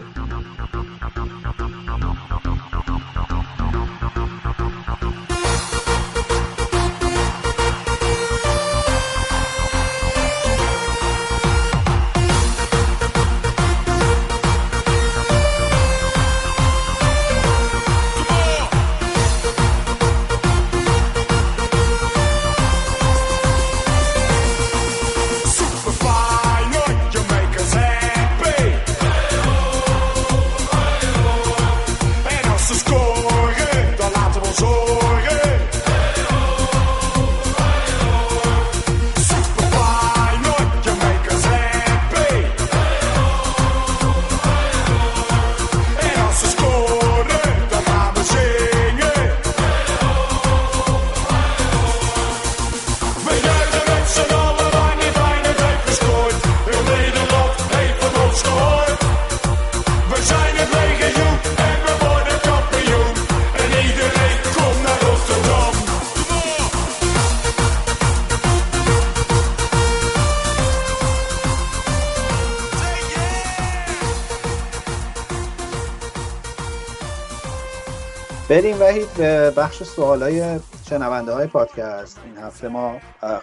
[78.98, 82.20] وحید به بخش سوالای شنونده های پادکست.
[82.24, 82.96] این هفته ما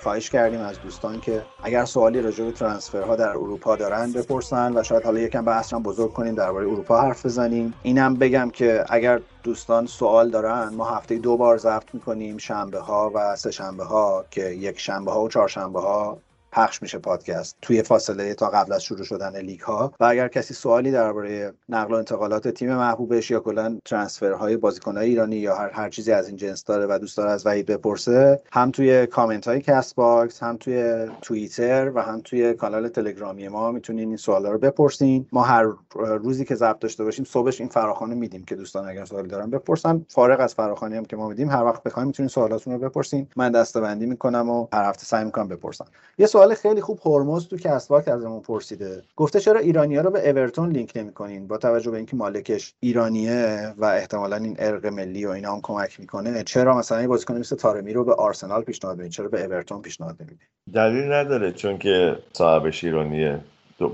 [0.03, 4.77] خواهش کردیم از دوستان که اگر سوالی راجع به transfer ها در اروپا دارن بپرسن
[4.77, 7.73] و شاید حالا یکم بحث هم بزرگ کنیم درباره اروپا حرف بزنیم.
[7.83, 13.11] اینم بگم که اگر دوستان سوال دارن ما هفته دو بار ضبط می‌کنیم شنبه ها
[13.15, 16.17] و سه شنبه ها که یک شنبه ها و چهارشنبه ها
[16.55, 20.53] پخش میشه پادکست توی فاصله تا قبل از شروع شدن لیگ ها و اگر کسی
[20.53, 25.69] سوالی درباره نقل و انتقالات تیم محبوبش یا کلا transfer های بازیکنهای ایرانی یا هر
[25.69, 29.47] هر چیزی از این جنس داره و دوست داره از وحید بپرسه هم توی کامنت
[29.47, 34.51] های کست باکس هم توی توییتر و هم توی کانال تلگرامی ما می‌تونین این سوالا
[34.51, 35.27] رو بپرسین.
[35.31, 39.27] ما هر روزی که ضبط داشته باشیم صبحش این فراخوان میدیم که دوستان اگر سوالی
[39.27, 40.05] دارن بپرسن.
[40.09, 43.27] فارغ از فراخوانی هم که ما میدیم هر وقت بخواید می‌تونین سوالاتون رو بپرسین.
[43.35, 45.85] من دسته‌بندی می‌کنم و هر هفته سعی می‌کنم بپرسم.
[46.17, 49.01] یه سوال سوال خیلی خوب هرمز تو کست باک ازمون پرسیده.
[49.15, 53.85] گفته چرا ایرانیا رو به اورتون لینک نمی‌کنین؟ با توجه به اینکه مالکش ایرانیه و
[53.85, 57.93] احتمالا این عرق ملی و اینا هم کمک می‌کنه چرا مثلا یه بازیکن مثل تارمی
[57.93, 62.83] رو به آرسنال پیشنهاد میدین؟ چرا به اورتون پیشنهاد نمیدین؟ دلیل نداره چون که صاحبش
[62.83, 63.39] ایرانیه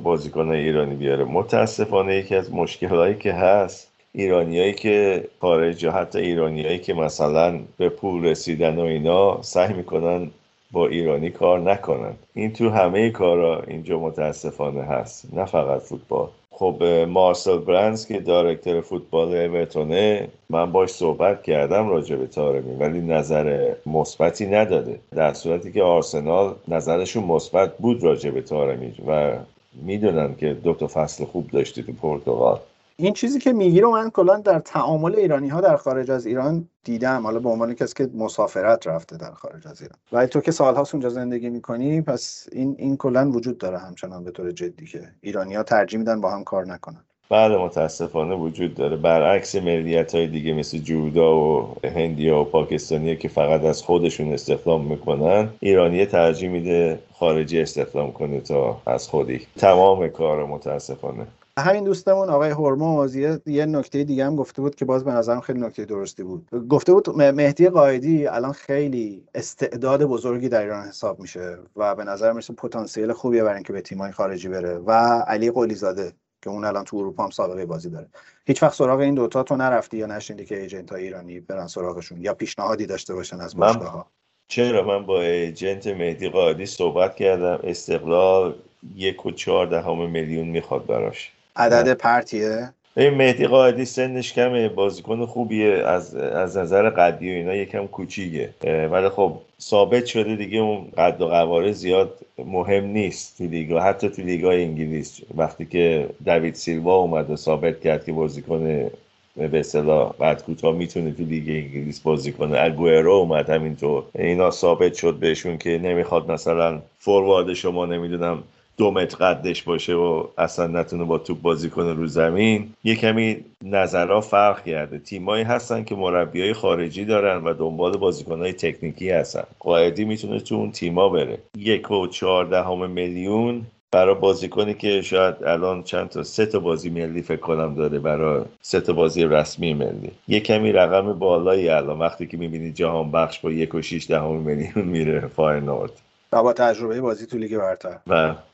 [0.04, 1.24] بازیکن ایرانی بیاره.
[1.24, 7.90] متاسفانه یکی از مشکلهایی که هست ایرانیایی که خارج یا حتی ایرانیایی که مثلا به
[7.90, 10.32] پول رسیدن و اینا سعی می‌کنن
[10.72, 12.14] با ایرانی کار نکنن.
[12.34, 15.26] این تو همه کارا اینجا متاسفانه هست.
[15.34, 16.28] نه فقط فوتبال.
[16.52, 23.02] خب مارسل برنز که دایرکتور فوتبال اورتونه من باش صحبت کردم راجع به تارمی ولی
[23.02, 25.00] نظر مثبتی نداده.
[25.16, 28.94] در صورتی که آرسنال نظرشون مثبت بود راجع به تارمی.
[29.08, 29.32] و
[29.74, 32.60] می‌دونن که دو تا فصل خوب داشتی تو پرتغال.
[33.04, 36.68] این چیزی که میگی رو من کلا در تعامل ایرانی ها در خارج از ایران
[36.84, 37.24] دیدم.
[37.24, 39.98] حالا به عنوان کسی که مسافرت رفته در خارج از ایران.
[40.12, 44.32] ولی تو که سالهاست اونجا زندگی می‌کنی پس این این کلا وجود داره همچنان به
[44.32, 47.04] طور جدی که ایرانی ها ترجیح میدن با هم کار نکنن.
[47.30, 48.98] بله متاسفانه وجود داره.
[48.98, 54.86] برعکس ملیت های دیگه مثل جودا و هندیا و پاکستانی که فقط از خودشون استخدام
[54.86, 59.48] می‌کنن ایرانی ترجیح میده خارجی استخدام کنه تا از خودی.
[59.58, 61.28] تمام کار متاسفانه.
[61.60, 65.60] همین دوستمون آقای هرمز یه نکته دیگه هم گفته بود که باز به نظرم خیلی
[65.60, 66.68] نکته درستی بود.
[66.70, 72.32] گفته بود مهدی قایدی الان خیلی استعداد بزرگی در ایران حساب میشه و به نظر
[72.32, 74.92] می‌رسه پتانسیل خوبیه برای اینکه به تیمای خارجی بره و
[75.28, 78.08] علی قلی زاده که اون الان تو اروپا هم سابقه بازی داره.
[78.46, 82.22] هیچ وقت سراغ این دوتا تو نرفتی یا نشنیدی که ایجنت های ایرانی برن سراغشون
[82.22, 84.08] یا پیشنهادی داشته باشن از باشگاه ها
[84.48, 87.60] چرا؟ من با ایجنت مهدی قایدی صحبت کردم.
[87.64, 88.56] استقلال
[88.96, 91.32] یک و چهار دهم میلیون می‌خواد براش.
[91.56, 97.56] عدد پرتیه؟ این مهدی قاعدی سنش کمه بازیکن خوبیه از از نظر قدی و اینا
[97.56, 98.50] یکم کوچیکه.
[98.92, 104.10] ولی خب ثابت شده دیگه اون قد و قواره زیاد مهم نیست تو لیگا حتی
[104.10, 105.20] تو لیگای انگلیس.
[105.38, 108.90] وقتی که دوید سیلوا اومد و ثابت کرد که بازیکن
[109.36, 114.04] به اصطلاح قد کوتاه می‌تونه تو لیگ انگلیس بازی کنه اگوئرو اومد همینطور.
[114.16, 118.44] اینا ثابت شد بهشون که نمی‌خواد مثلا فوروارد شما نمی‌دونم
[118.82, 123.38] دو متر قدش باشه و اصلا نتونه با توپ بازی کنه رو زمین یه کمی
[123.64, 125.00] نظرها فرق کرده.
[125.00, 129.44] تیمایی هستن که مربیای خارجی دارن و دنبال بازیکنهای تکنیکی هستن.
[129.60, 131.38] قاعدی می‌تونه تو اون تیما بره.
[131.58, 137.22] یک و چهاردهم میلیون برای بازیکنی که شاید الان چند تا سه تا بازی ملی
[137.22, 140.12] فکر کنم داره برای سه تا بازی رسمی ملی.
[140.28, 144.36] یه کمی رقم بالایی الان وقتی که می‌بینی جهان بخش با یک و شیش دهم
[144.36, 145.92] میلیون میره فاینورد.
[146.32, 148.00] و با تجربه بازی تو لیگ برتر.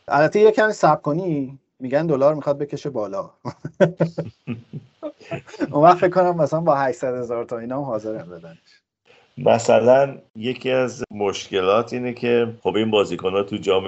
[0.08, 1.60] البته یه کمی سب کنی.
[1.80, 3.30] میگن دلار می‌خواد بکشه بالا.
[5.72, 8.58] اون وقت فکر کنم مثلا با 800 هزار تا اینا هم حاضر بدنش.
[9.38, 13.88] مثلا یکی از مشکلات اینه که خب این بازیکن ها تو جام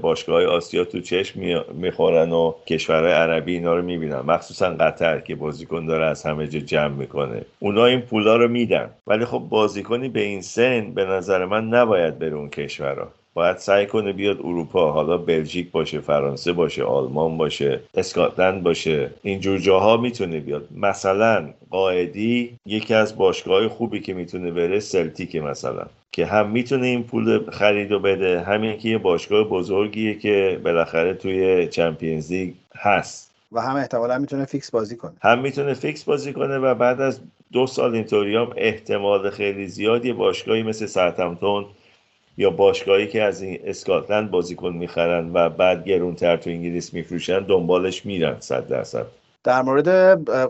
[0.00, 1.40] باشگاه آسیا تو چشم
[1.74, 4.20] می‌خورن و کشورهای عربی اینا رو می‌بینن.
[4.20, 7.42] مخصوصا قطر که بازیکن داره از همه جا جمع می‌کنه.
[7.58, 8.90] اونا این پولا رو میدن.
[9.06, 13.86] ولی خب بازیکنی به این سن به نظر من نباید بره اون کشورها باید سعی
[13.86, 14.92] کنه بیاد اروپا.
[14.92, 19.10] حالا بلژیک باشه فرانسه باشه آلمان باشه اسکاتلند باشه.
[19.22, 20.68] اینجور جاها می‌تونه بیاد.
[20.76, 25.86] مثلا قائدی یکی از باشگاه خوبی که می‌تونه بره سلتیک مثلا.
[26.16, 31.14] که هم می‌تونه این پول خرید و بده همین که یه باشگاه بزرگیه که بالاخره
[31.14, 33.30] توی Champions League هست.
[33.52, 35.12] و هم احتمالا می‌تونه fix بازی کنه.
[35.22, 37.20] هم می‌تونه fix بازی کنه و بعد از
[37.52, 41.66] دو سال اینطوری هم احتمال خیلی زیادی باشگاهی مثل ساوتهمپتون
[42.38, 48.06] یا باشگاهی که از این اسکاتلند بازیکن می‌خرن و بعد گرونتر تو انگلیس میفروشن دنبالش
[48.06, 49.06] میرن صد درصد.
[49.46, 49.88] در مورد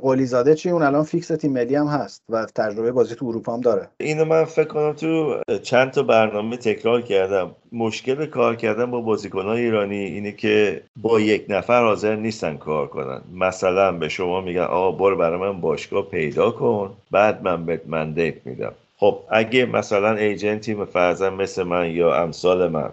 [0.01, 3.61] قلیزاده چی؟ اون الان فیکس تیم ملی هم هست و تجربه بازی تو اروپا هم
[3.61, 3.89] داره.
[4.01, 7.51] اینو من فکر کنم تو چند تا برنامه تکرار کردم.
[7.73, 13.21] مشکل کار کردن با بازیکنهای ایرانی اینه که با یک نفر حاضر نیستن کار کنن.
[13.35, 18.47] مثلا به شما میگن آقا برو برای من باشگاه پیدا کن بعد من بهت مندیت
[18.47, 18.73] میدم.
[18.99, 22.91] خب اگه مثلا agent ی فرضا مثل من یا امثال من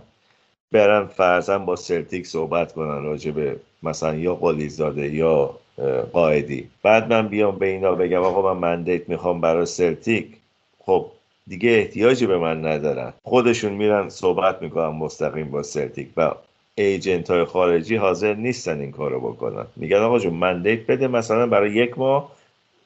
[0.72, 5.50] برن فرضا با سلتیک صحبت کنن راجع به مثلا یا قلیزاده یا
[6.14, 6.70] قائدی.
[6.84, 10.28] بعد من بیام به اینا بگم آقا من mandate می‌خوام برای سلتیک
[10.80, 11.06] خب
[11.48, 13.14] دیگه احتیاجی به من ندارن.
[13.24, 16.32] خودشون میرن صحبت می‌کنن مستقیم با سلتیک و
[16.76, 19.66] agent های خارجی حاضر نیستن این کارو بکنن.
[19.76, 22.32] میگن آقا جون mandate بده مثلا برای یک ماه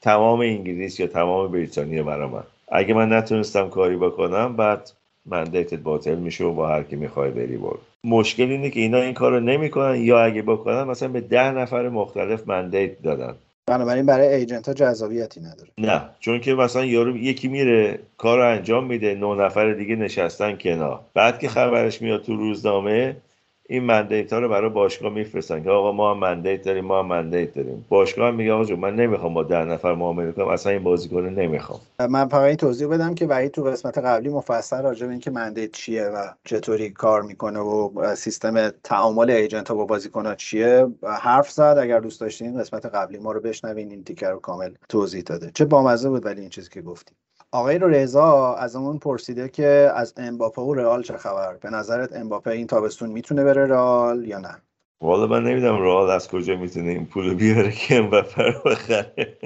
[0.02, 2.44] تمام انگلیس یا تمام بریتانیا برای من.
[2.72, 4.92] اگه من نتونستم کاری بکنم بعد
[5.28, 7.80] مندیتت باطل میشه و با هر کی می‌خوای بری برو.
[8.04, 11.90] مشکل اینه که اینا این کار رو نمی‌کنن یا اگه بکنن مثلا به ده نفر
[11.90, 13.36] مختلف مندیت دادن.
[13.70, 15.70] بنابراین برای ایجنت ها جذابیتی نداره.
[15.78, 20.56] نه چون که مثلا یارو یکی میره کار رو انجام میده نه نفر دیگه نشستن
[20.56, 21.00] کنار.
[21.14, 23.16] بعد که خبرش میاد تو روزنامه
[23.70, 27.06] این مندیت ها رو برای باشگاه میفرستن که آقا ما هم مندیت داریم ما هم
[27.06, 27.86] مندیت داریم.
[27.90, 31.80] باشگاه میگه آقا من نمی‌خوام با ده نفر معامله کنم اصلا این بازیکن نمی‌خوام.
[32.10, 36.04] من فقط توضیح بدم که وحید تو قسمت قبلی مفصل راجع به اینکه مندیت چیه
[36.04, 40.88] و چطوری کار می‌کنه و سیستم تعامل ایجنت ها با بازیکن ها چیه.
[41.04, 45.22] حرف زد اگر دوست داشتین قسمت قبلی ما رو بشنوین این تیکر رو کامل توضیح
[45.22, 45.52] داده.
[45.54, 47.16] چه بامزه بود ولی این چیزی که گفتی
[47.52, 52.52] آقای رضا از اون پرسیده که از امباپه و رئال چه خبر؟ به نظرت امباپه
[52.52, 54.62] این تابستون می‌تونه بره رئال یا نه؟
[55.02, 59.38] والا من نمی‌دونم رئال از کجا می‌تونه این پول بیاره که امباپه رو بخره.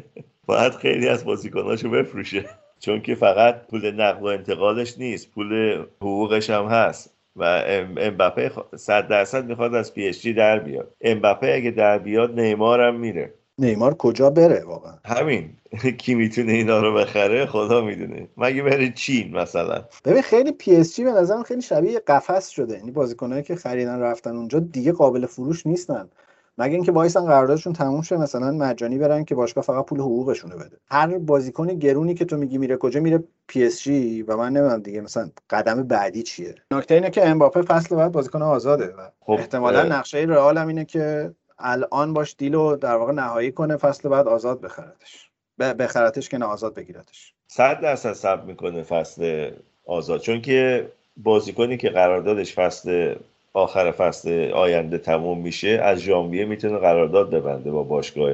[0.46, 2.46] باید خیلی از بازیکناشو بفروشه.
[2.80, 7.14] چون که فقط پول نقل و انتقالش نیست پول حقوقش هم هست.
[7.36, 7.64] و
[7.98, 10.96] امباپه صد درصد می‌خواد از پی در بیاد.
[11.02, 13.34] امباپه اگه در بیاد نیمار هم میره.
[13.62, 15.50] نیمار کجا بره واقعا؟ همین.
[16.02, 18.28] کی می‌تونه اینا رو بخره؟ خدا می‌دونه.
[18.38, 22.78] مگه بره چین مثلا؟ ببین خیلی پی اس جی به نظرم خیلی شبیه قفس شده.
[22.78, 26.10] یعنی بازیکنایی که خریدن رفتن اونجا دیگه قابل فروش نیستن.
[26.58, 30.78] مگه اینکه وایسن قراردادشون تموم شه مثلا مجانی برن که باشگاه فقط پول حقوقشونو بده.
[30.92, 34.82] هر بازیکن گرونی که تو میگی میره کجا میره پی اس جی و من نمی‌دونم
[34.82, 39.32] دیگه مثلا قدم بعدی چیه؟ نکته اینه که امباپه فصل بعد بازیکن آزاده و خب
[39.32, 41.32] احتمالا نقشه رئال هم اینه که
[41.64, 46.46] الان باش deal و در واقع نهایی کنه فصل بعد آزاد بخردش بخرتش که نه
[46.46, 49.52] آزاد بگیرتش صد درصد صبر می‌کنه فصل
[49.86, 50.20] آزاد.
[50.20, 50.88] چون که
[51.18, 53.16] بازیکنی که قراردادش فصل
[53.54, 58.32] آخر فصل آینده تموم میشه از ژانویه می‌تونه قرارداد ببنده با باشگاه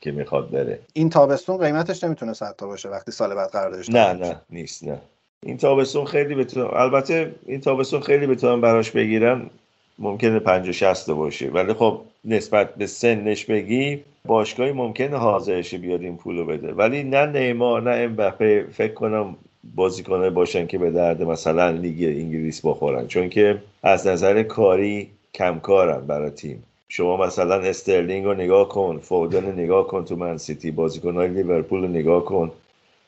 [0.00, 0.78] که می‌خواد بره.
[0.92, 4.98] این تابستون قیمتش نمی‌تونه 100 تا باشه وقتی سال بعد قراردادش نه نه نیست نه.
[5.42, 9.50] این تابستون خیلی بتونم البته این تابستون خیلی بتونم براش بگیرم
[9.98, 11.50] ممکنه 50 60 باشه.
[11.50, 16.72] ولی خب نسبت به سنش بگی باشگاهی ممکنه حاضرش بیاد این پولو بده.
[16.72, 19.36] ولی نه نیمار نه امبپه فکر کنم
[19.74, 23.06] بازیکنی باشن که به درد مثلا لیگ انگلیس بخورن.
[23.06, 26.62] چون که از نظر کاری کمکارن برای تیم.
[26.88, 31.88] شما مثلا استرلینگ رو نگاه کن فودن نگاه کن تو من سیتی بازیکنهای لیورپول رو
[31.88, 32.50] نگاه کن.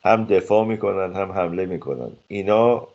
[0.04, 2.10] هم دفاع می‌کنن هم حمله می‌کنن.
[2.28, 2.86] اینا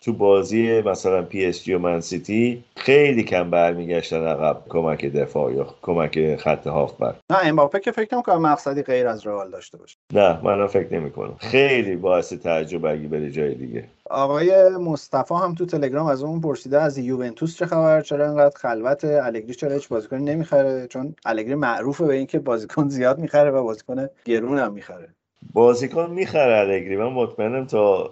[0.00, 4.62] تو بازی مثلا پی اس جی و من سیتی خیلی کم برمیگشتن عقب.
[4.68, 6.68] کمک دفاع یا کمک خط
[6.98, 9.96] بر نه امباپه که فکر نمی‌کنم مقصدی غیر از رئال داشته باشه.
[10.12, 11.36] نه من فکر نمی‌کنم.
[11.38, 13.84] خیلی باعث تعجب اگه بره جای دیگه.
[14.10, 19.04] آقای مصطفی هم تو تلگرام از اون پرسیده از یوونتوس چه خبر؟ چرا انقدر خلوت
[19.04, 24.08] الگری؟ چرا هیچ بازیکن نمی‌خره؟ چون الگری معروفه به اینکه بازیکن زیاد می‌خره و بازیکن
[24.24, 25.08] گرون هم می‌خره.
[25.52, 28.04] بازیکن می‌خره الگری من مطمئنم تا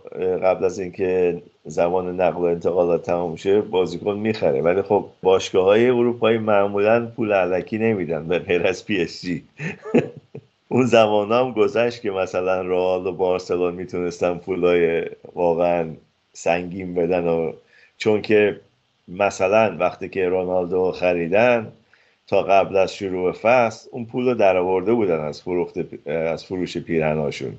[0.43, 4.63] قبل از اینکه زمان نقل و انتقالات تمام شه بازیکن می‌خره.
[4.63, 9.45] ولی خب باشگاه های اروپایی معمولا پول علکی نمیدن به غیر از پی اس جی.
[10.69, 15.05] اون زمان هم گذشت که مثلا رئال و بارسلون می‌تونستن پولای
[15.35, 15.91] واقعا
[16.33, 17.53] سنگین بدن و
[17.99, 18.61] چون که
[19.09, 21.73] مثلا وقتی که رونالدو خریدن
[22.27, 25.75] تا قبل از شروع فصل اون پول رو در آورده بودن از فروخت
[26.07, 27.59] از فروش پیرهناشون.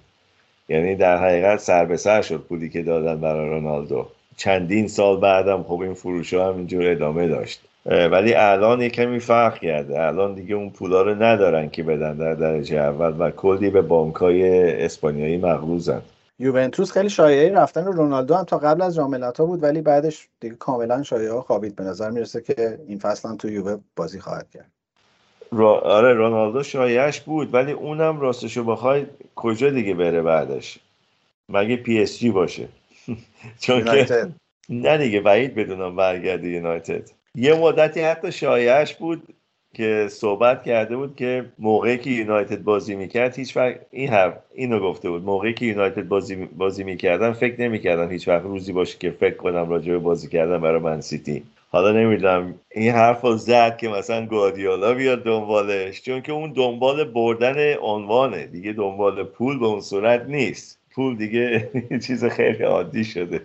[0.70, 4.08] یعنی در حقیقت سر به سر شد پولی که دادن برای رونالدو.
[4.38, 7.62] چندین سال بعدم خب این فروش ها هم اینجور ادامه داشت.
[7.86, 10.02] ولی الان یه کمی فرق کرده.
[10.02, 14.16] الان دیگه اون پولا رو ندارن که بدن در درجه اول و کلی به بانک
[14.16, 16.02] های اسپانیایی مغروزن.
[16.40, 20.56] یوونتوس خیلی شایعه رفتن رونالدو هم تا قبل از جام ملت‌ها بود ولی بعدش دیگه
[20.56, 24.50] کاملا شایعه ها خوابید به نظر می‌رسه که این فصل هم تو یووه بازی خواهد
[24.50, 24.72] کرد.
[25.52, 25.80] را...
[25.80, 29.06] آره رونالدو شایعش بود ولی اونم راستشو بخوای
[29.36, 30.80] کجا دیگه بره بعدش؟
[31.50, 32.68] مگه پی اس جی باشه؟
[33.62, 34.32] چون که
[34.70, 37.10] نه دیگه بعید بدونم برگرده یونایتد.
[37.36, 39.36] یه مدتی حتی شایعش بود.
[39.76, 44.80] که صحبت کرده بود که موقعی که یونایتد بازی می‌کرد هیچ وقت این حرف اینو
[44.80, 45.24] گفته بود.
[45.24, 49.70] موقعی که یونایتد بازی بازی می‌کردن فکر نمی‌کردم هیچ وقت روزی باشه که فکر کنم
[49.70, 51.44] راجع به بازی کردن برای من سیتی.
[51.72, 57.04] حالا نمی‌دونم این حرف رو زد که مثلا گواردیولا بیاد دنبالش چون که اون دنبال
[57.04, 58.46] بردن عنوانه.
[58.48, 60.80] دیگه دنبال پول به اون صورت نیست.
[60.92, 61.70] پول دیگه
[62.08, 63.42] چیز خیلی عادی شده.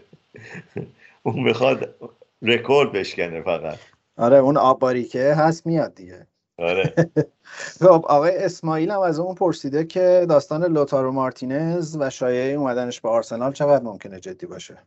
[1.22, 1.94] اون می‌خواد
[2.42, 3.78] رکورد بشکنه فقط.
[4.20, 6.26] آره اون آب که هست میاد دیگه.
[6.58, 6.94] آره.
[7.80, 13.08] خب آقای اسماعیل هم از اون پرسیده که داستان لوتارو مارتینز و شایعه اومدنش به
[13.08, 14.78] آرسنال چقدر ممکنه جدی باشه؟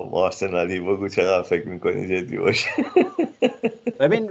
[0.00, 2.70] خب آرسنالی بگو چقدر فکر می‌کنی جدی باشه.
[4.00, 4.30] ببین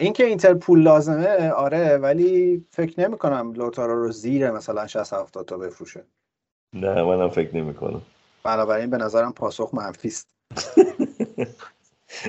[0.00, 5.46] اینکه اینتر پول لازمه آره ولی فکر نمی کنم لوتارو رو زیر مثلا 60 70
[5.46, 6.04] تا بفروشه.
[6.74, 8.02] نه منم فکر نمی کنم
[8.44, 10.28] بنابراین به نظرم پاسخ منفی است.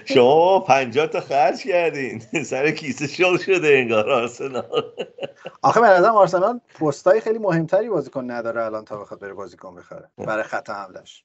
[0.06, 2.20] شما 50 تا خرج کردین.
[2.44, 4.84] سر کیسه شل شده انگار آرسنال.
[5.62, 10.10] آخه به نظرم آرسنال پستای خیلی مهمتری بازیکن نداره الان تا بخواد بره بازیکن بخره.
[10.18, 11.24] برای خط حملش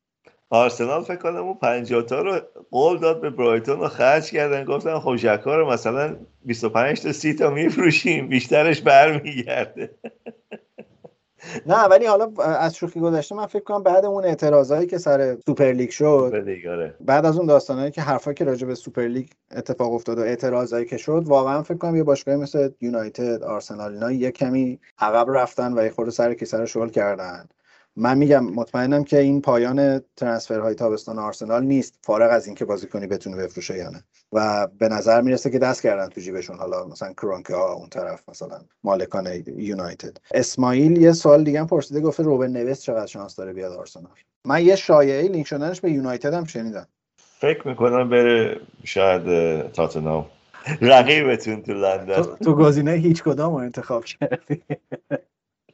[0.51, 2.41] آرسنال فکر کنم اون 50 تا رو
[2.71, 4.65] قول داد به برایتون رو خرج کردن.
[4.65, 8.29] گفتن خب ژاکا رو مثلا 25 تا 30 تا میفروشیم.
[8.29, 9.91] بیشترش برمیگرده.
[11.67, 15.73] نه ولی حالا از شوخی گذشته من فکر کنم بعد اون اعتراضایی که سر سوپر
[15.73, 16.33] لیگ شد
[16.69, 16.95] آره.
[17.01, 20.87] بعد از اون داستانایی که حرفا که راجع به سوپر لیگ اتفاق افتاد و اعتراضایی
[20.87, 25.79] که شد واقعا فکر کنم یه باشگاهی مثل یونایتد آرسنال اینا یه کمی عقب رفتن
[25.79, 27.49] و یه خورده سر کیسه رو شل کردن
[27.99, 31.99] من میگم مطمئنم که این پایان ترنسفرهای تابستان آرسنال نیست.
[32.03, 34.05] فارغ از اینکه بازیکنی بتونه بفروشه یا نه.
[34.33, 36.59] و به نظر می‌رسه که دست کردن تو جیبشون.
[36.59, 40.17] حالا مثلا کرونکه ها اون طرف مثلا مالکان یونایتد.
[40.35, 44.13] اسماعیل یه سوال دیگه هم پرسیده گفته روبن نویس چقدر شانس داره بیاد آرسنال؟
[44.45, 46.87] من یه شایعه لینک شدنش به یونایتد هم شنیدم.
[47.17, 49.23] فکر می‌کنم بره شاید
[49.73, 50.27] تاتنهام.
[50.81, 52.23] رقیبتون تو لندن.
[52.23, 54.63] تو گزینه هیچ کدام رو انتخاب کردی.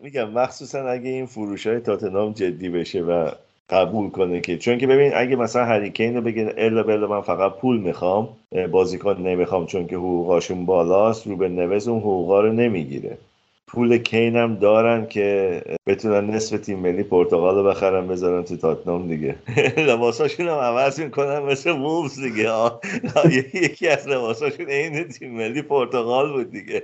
[0.02, 3.30] میگم مخصوصا اگه این فروش های تاتنام جدی بشه و
[3.70, 7.52] قبول کنه که چون که ببین اگه مثلا هریکین رو بگه الا بلا من فقط
[7.52, 8.28] پول می‌خوام
[8.70, 13.18] بازیکن نمی‌خوام چون که حقوقاشون بالاست رو به نوز اون حقوقا رو نمی‌گیره.
[13.66, 19.08] پول کین هم دارن که بتونن نصف تیم ملی پرتغال رو بخرن بذارن تو تاتنام
[19.08, 19.36] دیگه.
[19.88, 22.50] لباساشون هم عوض می‌کنن مثل وولفز دیگه.
[23.54, 26.82] یکی از لباساشون این تیم ملی پرتغال بود دیگه.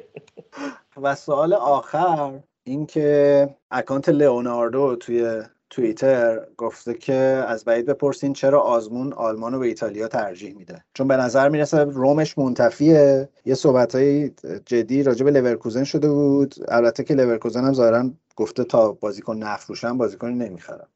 [1.02, 2.32] و سوال آخر
[2.68, 7.14] اینکه اکانت لئوناردو توی توییتر گفته که
[7.48, 10.84] از بعید بپرسین چرا آزمون آلمان رو به ایتالیا ترجیح میده.
[10.94, 13.28] چون به نظر می‌رسه رومش منتفیه.
[13.44, 14.30] یه صحبت های
[14.66, 16.54] جدی راجع به لورکوزن شده بود.
[16.68, 20.88] البته که لورکوزن هم ظاهرا گفته تا بازیکن نفروشن بازیکنی نمی‌خرم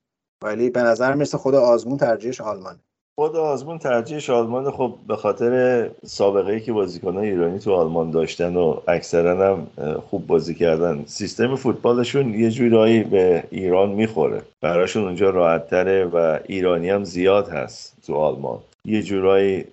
[0.42, 2.78] ولی به نظر می‌رسه خود آزمون ترجیحش آلمانه.
[3.14, 8.56] خود آزمون ترجیحش آلمان خب به خاطر سابقه ای که بازیکنان ایرانی تو آلمان داشتن
[8.56, 9.66] و اکثرا هم
[10.10, 14.42] خوب بازی کردن سیستم فوتبالشون یه جورایی به ایران می‌خوره.
[14.60, 18.58] براشون اونجا راحت تره و ایرانی هم زیاد هست تو آلمان.
[18.84, 19.64] یه جورایی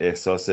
[0.00, 0.48] احساس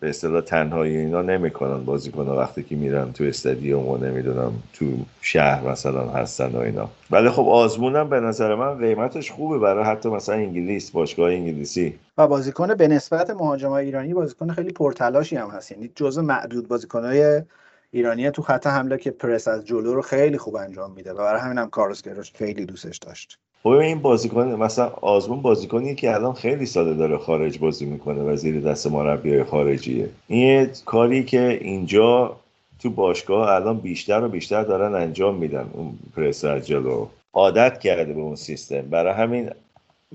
[0.00, 4.86] به اصطلاح تنهایی اینا نمی‌کنن بازیکن وقتی که میرن تو استادیوم و نمی‌دونم تو
[5.20, 6.88] شهر مثلا هستن و اینا.
[7.10, 11.98] ولی خب آزمونم به نظر من قیمتش خوبه برای حتی مثلا انگلیس باشگاه انگلیسی.
[12.18, 15.72] و بازیکن به نسبت مهاجمای ایرانی بازیکن خیلی پرتلاشی هم هست.
[15.72, 17.42] یعنی جزء معدود بازیکنهای
[17.90, 21.40] ایرانی تو خط حمله که پرس از جلو رو خیلی خوب انجام میده و برای
[21.40, 22.02] همین هم کارلوس
[22.34, 23.38] خیلی دوستش داشت.
[23.62, 28.36] خب این بازیکن مثلا آزمون بازیکنی که الان خیلی ساله داره خارج بازی می‌کنه و
[28.36, 30.08] زیر دست مربی خارجیه.
[30.28, 32.36] این کاری که اینجا
[32.82, 37.06] تو باشگاه الان بیشتر و بیشتر دارن انجام میدن اون پرس جلو.
[37.32, 38.80] عادت کرده به اون سیستم.
[38.80, 39.50] برای همین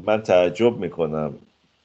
[0.03, 1.33] من تعجب می‌کنم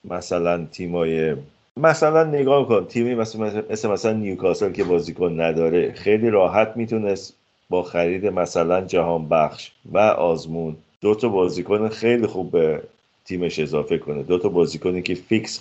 [0.04, 1.36] مثلا تیمای
[1.76, 7.34] مثلا نگاه کن تیمی مثل مثل مثلا نیوکاسل که بازیکن نداره خیلی راحت می‌تونست
[7.70, 12.82] با خرید مثلا جهان بخش و آزمون دو تا بازیکن خیلی خوب به
[13.24, 14.22] تیمش اضافه کنه.
[14.22, 15.61] دو تا بازیکنی که فیکس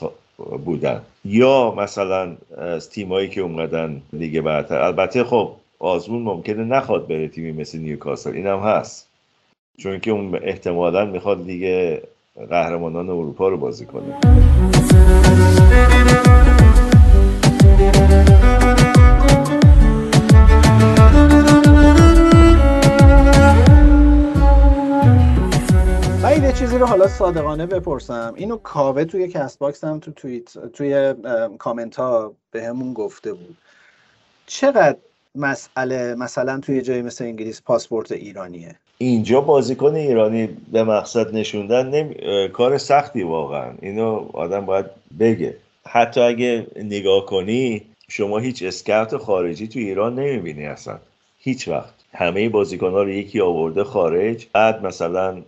[0.66, 1.02] بودن.
[1.26, 4.78] یا مثلا از تیمایی که اومدن لیگ برتر.
[4.78, 8.32] البته خب آزمون ممکنه نخواد بره تیمی مثل نیوکاسل.
[8.32, 9.08] اینم هست.
[9.78, 12.02] چون که اون احتمالا می‌خواد لیگ
[12.50, 14.20] قهرمانان اروپا رو بازی کنه.
[26.60, 28.34] چیزی رو حالا صادقانه بپرسم.
[28.36, 31.14] اینو کاوه توی کست باکس هم تو توییت توی
[31.58, 33.58] کامنت ها به همون گفته بود.
[34.46, 34.98] چقدر
[35.36, 42.16] مسئله مثلا توی جای مثل انگلیس پاسپورت ایرانیه؟ اینجا بازیکن ایرانی به مقصد نشوندن نمی...
[42.50, 43.74] کار سختی واقعا.
[43.82, 44.86] اینو آدم باید
[45.20, 45.58] بگه.
[45.88, 51.00] حتی اگه نگاه کنی شما هیچ اسکرت خارجی تو ایران نمی‌بینی اصلا.
[51.40, 51.94] هیچ وقت.
[52.14, 54.48] همه بازیکن ها رو یکی آورده خارج.
[54.54, 55.42] بعد مثلا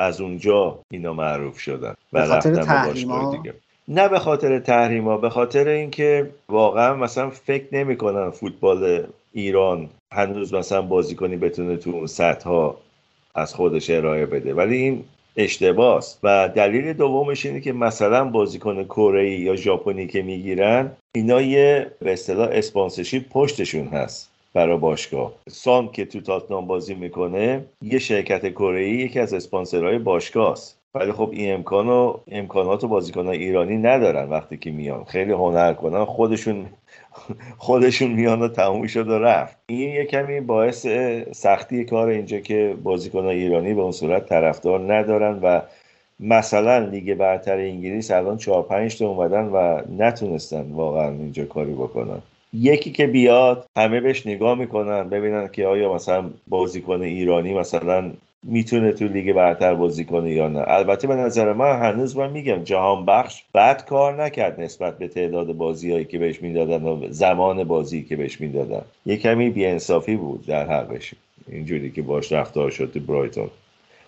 [0.00, 1.94] از اونجا اینا معروف شدن.
[2.12, 2.92] و رفتن به
[3.36, 3.54] دیگه.
[3.88, 10.82] نه به خاطر تحریما به خاطر اینکه واقعا مثلا فکر نمی‌کنن فوتبال ایران هنوز مثلا
[10.82, 12.76] بازیکنی بتونه تو اون سطح ها
[13.34, 14.54] از خودش ارائه بده.
[14.54, 15.04] ولی این
[15.36, 21.90] اشتباس و دلیل دومش اینه که مثلا بازیکن کره یا ژاپنی که می‌گیرن اینا یه
[22.00, 24.29] به اصطلاح اسپانسرشیپ پشتشون هست.
[24.54, 25.32] برای باشگاه.
[25.48, 30.80] سام که تو تاتنام بازی می‌کنه یه شرکت کره یکی از اسپانسرهای باشگاه است.
[30.94, 35.04] ولی خب این امکان و امکانات و بازیکن ایرانی ندارن وقتی که میان.
[35.04, 36.66] خیلی هنر کنن خودشون
[37.58, 39.58] خودشون میان و تموم شد و رفت.
[39.66, 40.86] این یه کمی باعث
[41.32, 45.60] سختی کار اینجا که بازیکن ایرانی به اون صورت طرفدار ندارن و
[46.20, 52.22] مثلا لیگ برتر انگلیس الان چهار پنج تا اومدن و نتونستن واقعا اینجا کاری بکنن.
[52.52, 58.92] یکی که بیاد همه بهش نگاه می‌کنن ببینن که آیا مثلا بازیکن ایرانی مثلا می‌تونه
[58.92, 60.64] تو لیگ برتر بازی کنه یا نه.
[60.66, 65.52] البته به نظر من هنوز من میگم جهان بخش بد کار نکرد نسبت به تعداد
[65.52, 68.82] بازیهایی که بهش می‌دادن و زمان بازی که بهش می‌دادن.
[69.06, 71.14] یه کمی بیانصافی بود در حقش.
[71.48, 73.50] اینجوری که باش رفتار شد تو برایتون.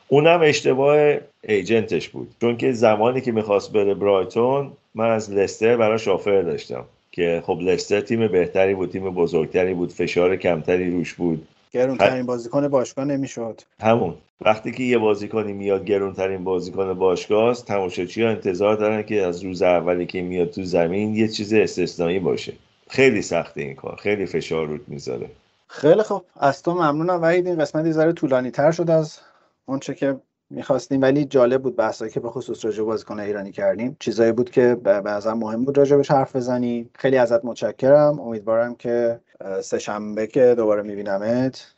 [0.08, 2.28] اونم اشتباه ایجنتش بود.
[2.40, 6.84] چون که زمانی که می‌خواست بره برایتون من از لستر براش آفر داشتم.
[7.12, 11.48] که خب لستر تیم بهتری بود تیم بزرگتری بود فشار کمتری روش بود.
[11.70, 13.60] گرونترین بازیکن باشگاه نمی‌شد.
[13.80, 14.14] همون.
[14.40, 19.44] وقتی که یه بازیکنی میاد گرونترین بازیکن باشگاه است تماشاچی ها انتظار دارن که از
[19.44, 22.52] روز اولی که میاد تو زمین یه چیز استثنایی باشه.
[22.88, 23.96] خیلی سخته این کار.
[23.96, 25.30] خیلی فشار رود می‌ذاره.
[25.66, 26.24] خیلی خوب.
[26.36, 27.22] از تو ممنونم.
[27.22, 29.18] وحید این قسمت ذره طولانی تر شد از
[29.66, 30.16] اونچه که
[30.52, 33.96] می‌خواستیم ولی جالب بود بحثایی که به خصوص راجع بازیکن ایرانی کردیم.
[34.00, 36.90] چیزایی بود که بعضا مهم بود راجع بهش حرف بزنیم.
[36.98, 38.20] خیلی ازت متشکرم.
[38.20, 39.20] امیدوارم که
[39.60, 41.74] سه شنبه که دوباره میبینمت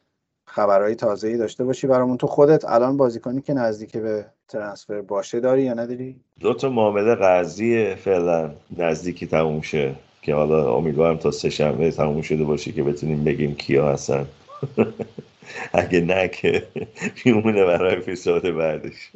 [0.46, 2.16] خبرهای تازه‌ای داشته باشی برامون.
[2.16, 7.14] تو خودت الان بازیکنی که نزدیک به ترنسفر باشه داری یا نداری؟ دو تا معامله
[7.14, 12.82] قرضی فعلا نزدیکی تموم شه که حالا امیدوارم تا سه شنبه تموم شده باشه که
[12.82, 14.26] بتونیم بگیم کیا هستن.
[15.72, 16.66] اگه نه که
[17.24, 19.10] میمونه برای اپیزود بعدش.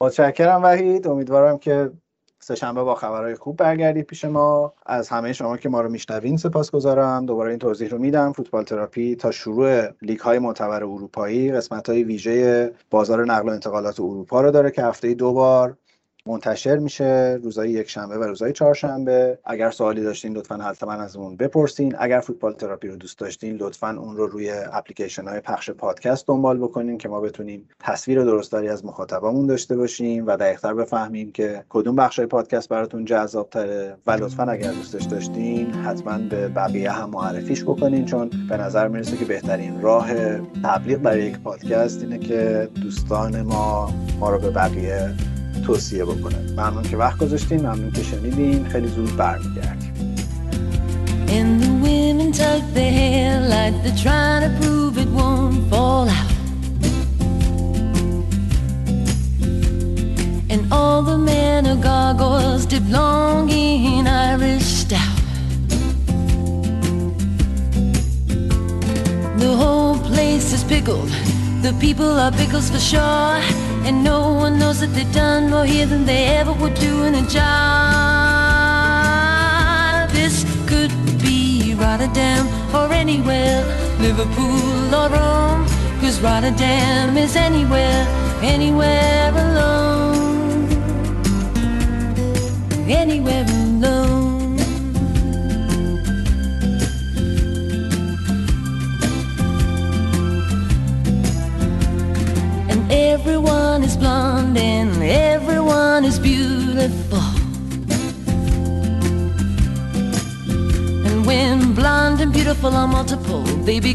[0.00, 1.06] متشکرم وحید.
[1.06, 1.90] امیدوارم که
[2.38, 4.72] سهشنبه با خبرهای خوب برگردید پیش ما.
[4.86, 7.26] از همه شما که ما رو میشنوین سپاسگزارم.
[7.26, 8.32] دوباره این توضیح رو میدم.
[8.32, 14.00] فوتبال تراپی تا شروع لیگ های معتبر اروپایی قسمت های ویژه بازار نقل و انتقالات
[14.00, 15.76] اروپا رو داره که هفته دو بار
[16.26, 19.38] منتشر میشه روزهای یک شنبه و روزهای چهارشنبه.
[19.44, 21.94] اگر سوالی داشتین لطفا حتما از اون بپرسین.
[21.98, 26.58] اگر فوتبال تراپی رو دوست داشتین لطفا اون رو روی اپلیکیشن های پخش پادکست دنبال
[26.58, 31.96] بکنین که ما بتونیم تصویر درستری از مخاطبمون داشته باشیم و دقیقتر بفهمیم که کدوم
[31.96, 37.10] بخش های پادکست براتون جذاب تره و لطفا اگر دوستش داشتین حتما به بقیه هم
[37.10, 40.10] معرفیش بکنین چون به نظر می‌رسه که بهترین راه
[40.64, 43.90] تبلیغ برای یک پادکست اینه که دوستان ما
[44.20, 45.14] ما رو به بقیه
[45.60, 49.90] توصیه بکنه ممنون که وقت گذاشتین ممنون که شنیدین خیلی زود برمیگردیم
[51.38, 56.32] And the women tuck their hair like they're trying to prove it won't fall out.
[60.52, 65.16] And all the men are gargoyles dipped long in Irish stout.
[69.38, 71.12] The whole place is pickled.
[71.62, 73.36] The people are pickles for sure.
[73.84, 77.14] And no one knows that they've done more here than they ever would do in
[77.14, 77.40] a job.
[80.10, 83.62] This could be Rotterdam or anywhere,
[84.00, 85.66] Liverpool or Rome.
[86.00, 88.06] Cause Rotterdam is anywhere,
[88.42, 89.89] anywhere alone.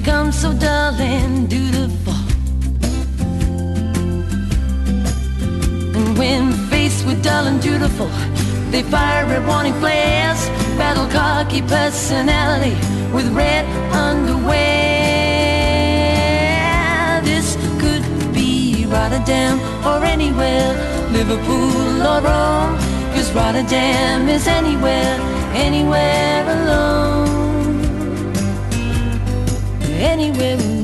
[0.06, 2.14] Become so dull and dutiful.
[5.96, 8.08] And when faced with dull and dutiful,
[8.70, 10.48] they fire at warning flares,
[10.78, 12.76] battle cocky personality
[13.16, 14.62] with red underwear.
[17.24, 20.76] This could be Rotterdam or anywhere,
[21.14, 22.78] Liverpool or Rome.
[23.16, 25.20] Cause Rotterdam is anywhere,
[25.56, 27.25] anywhere alone.
[29.98, 30.75] Anywhere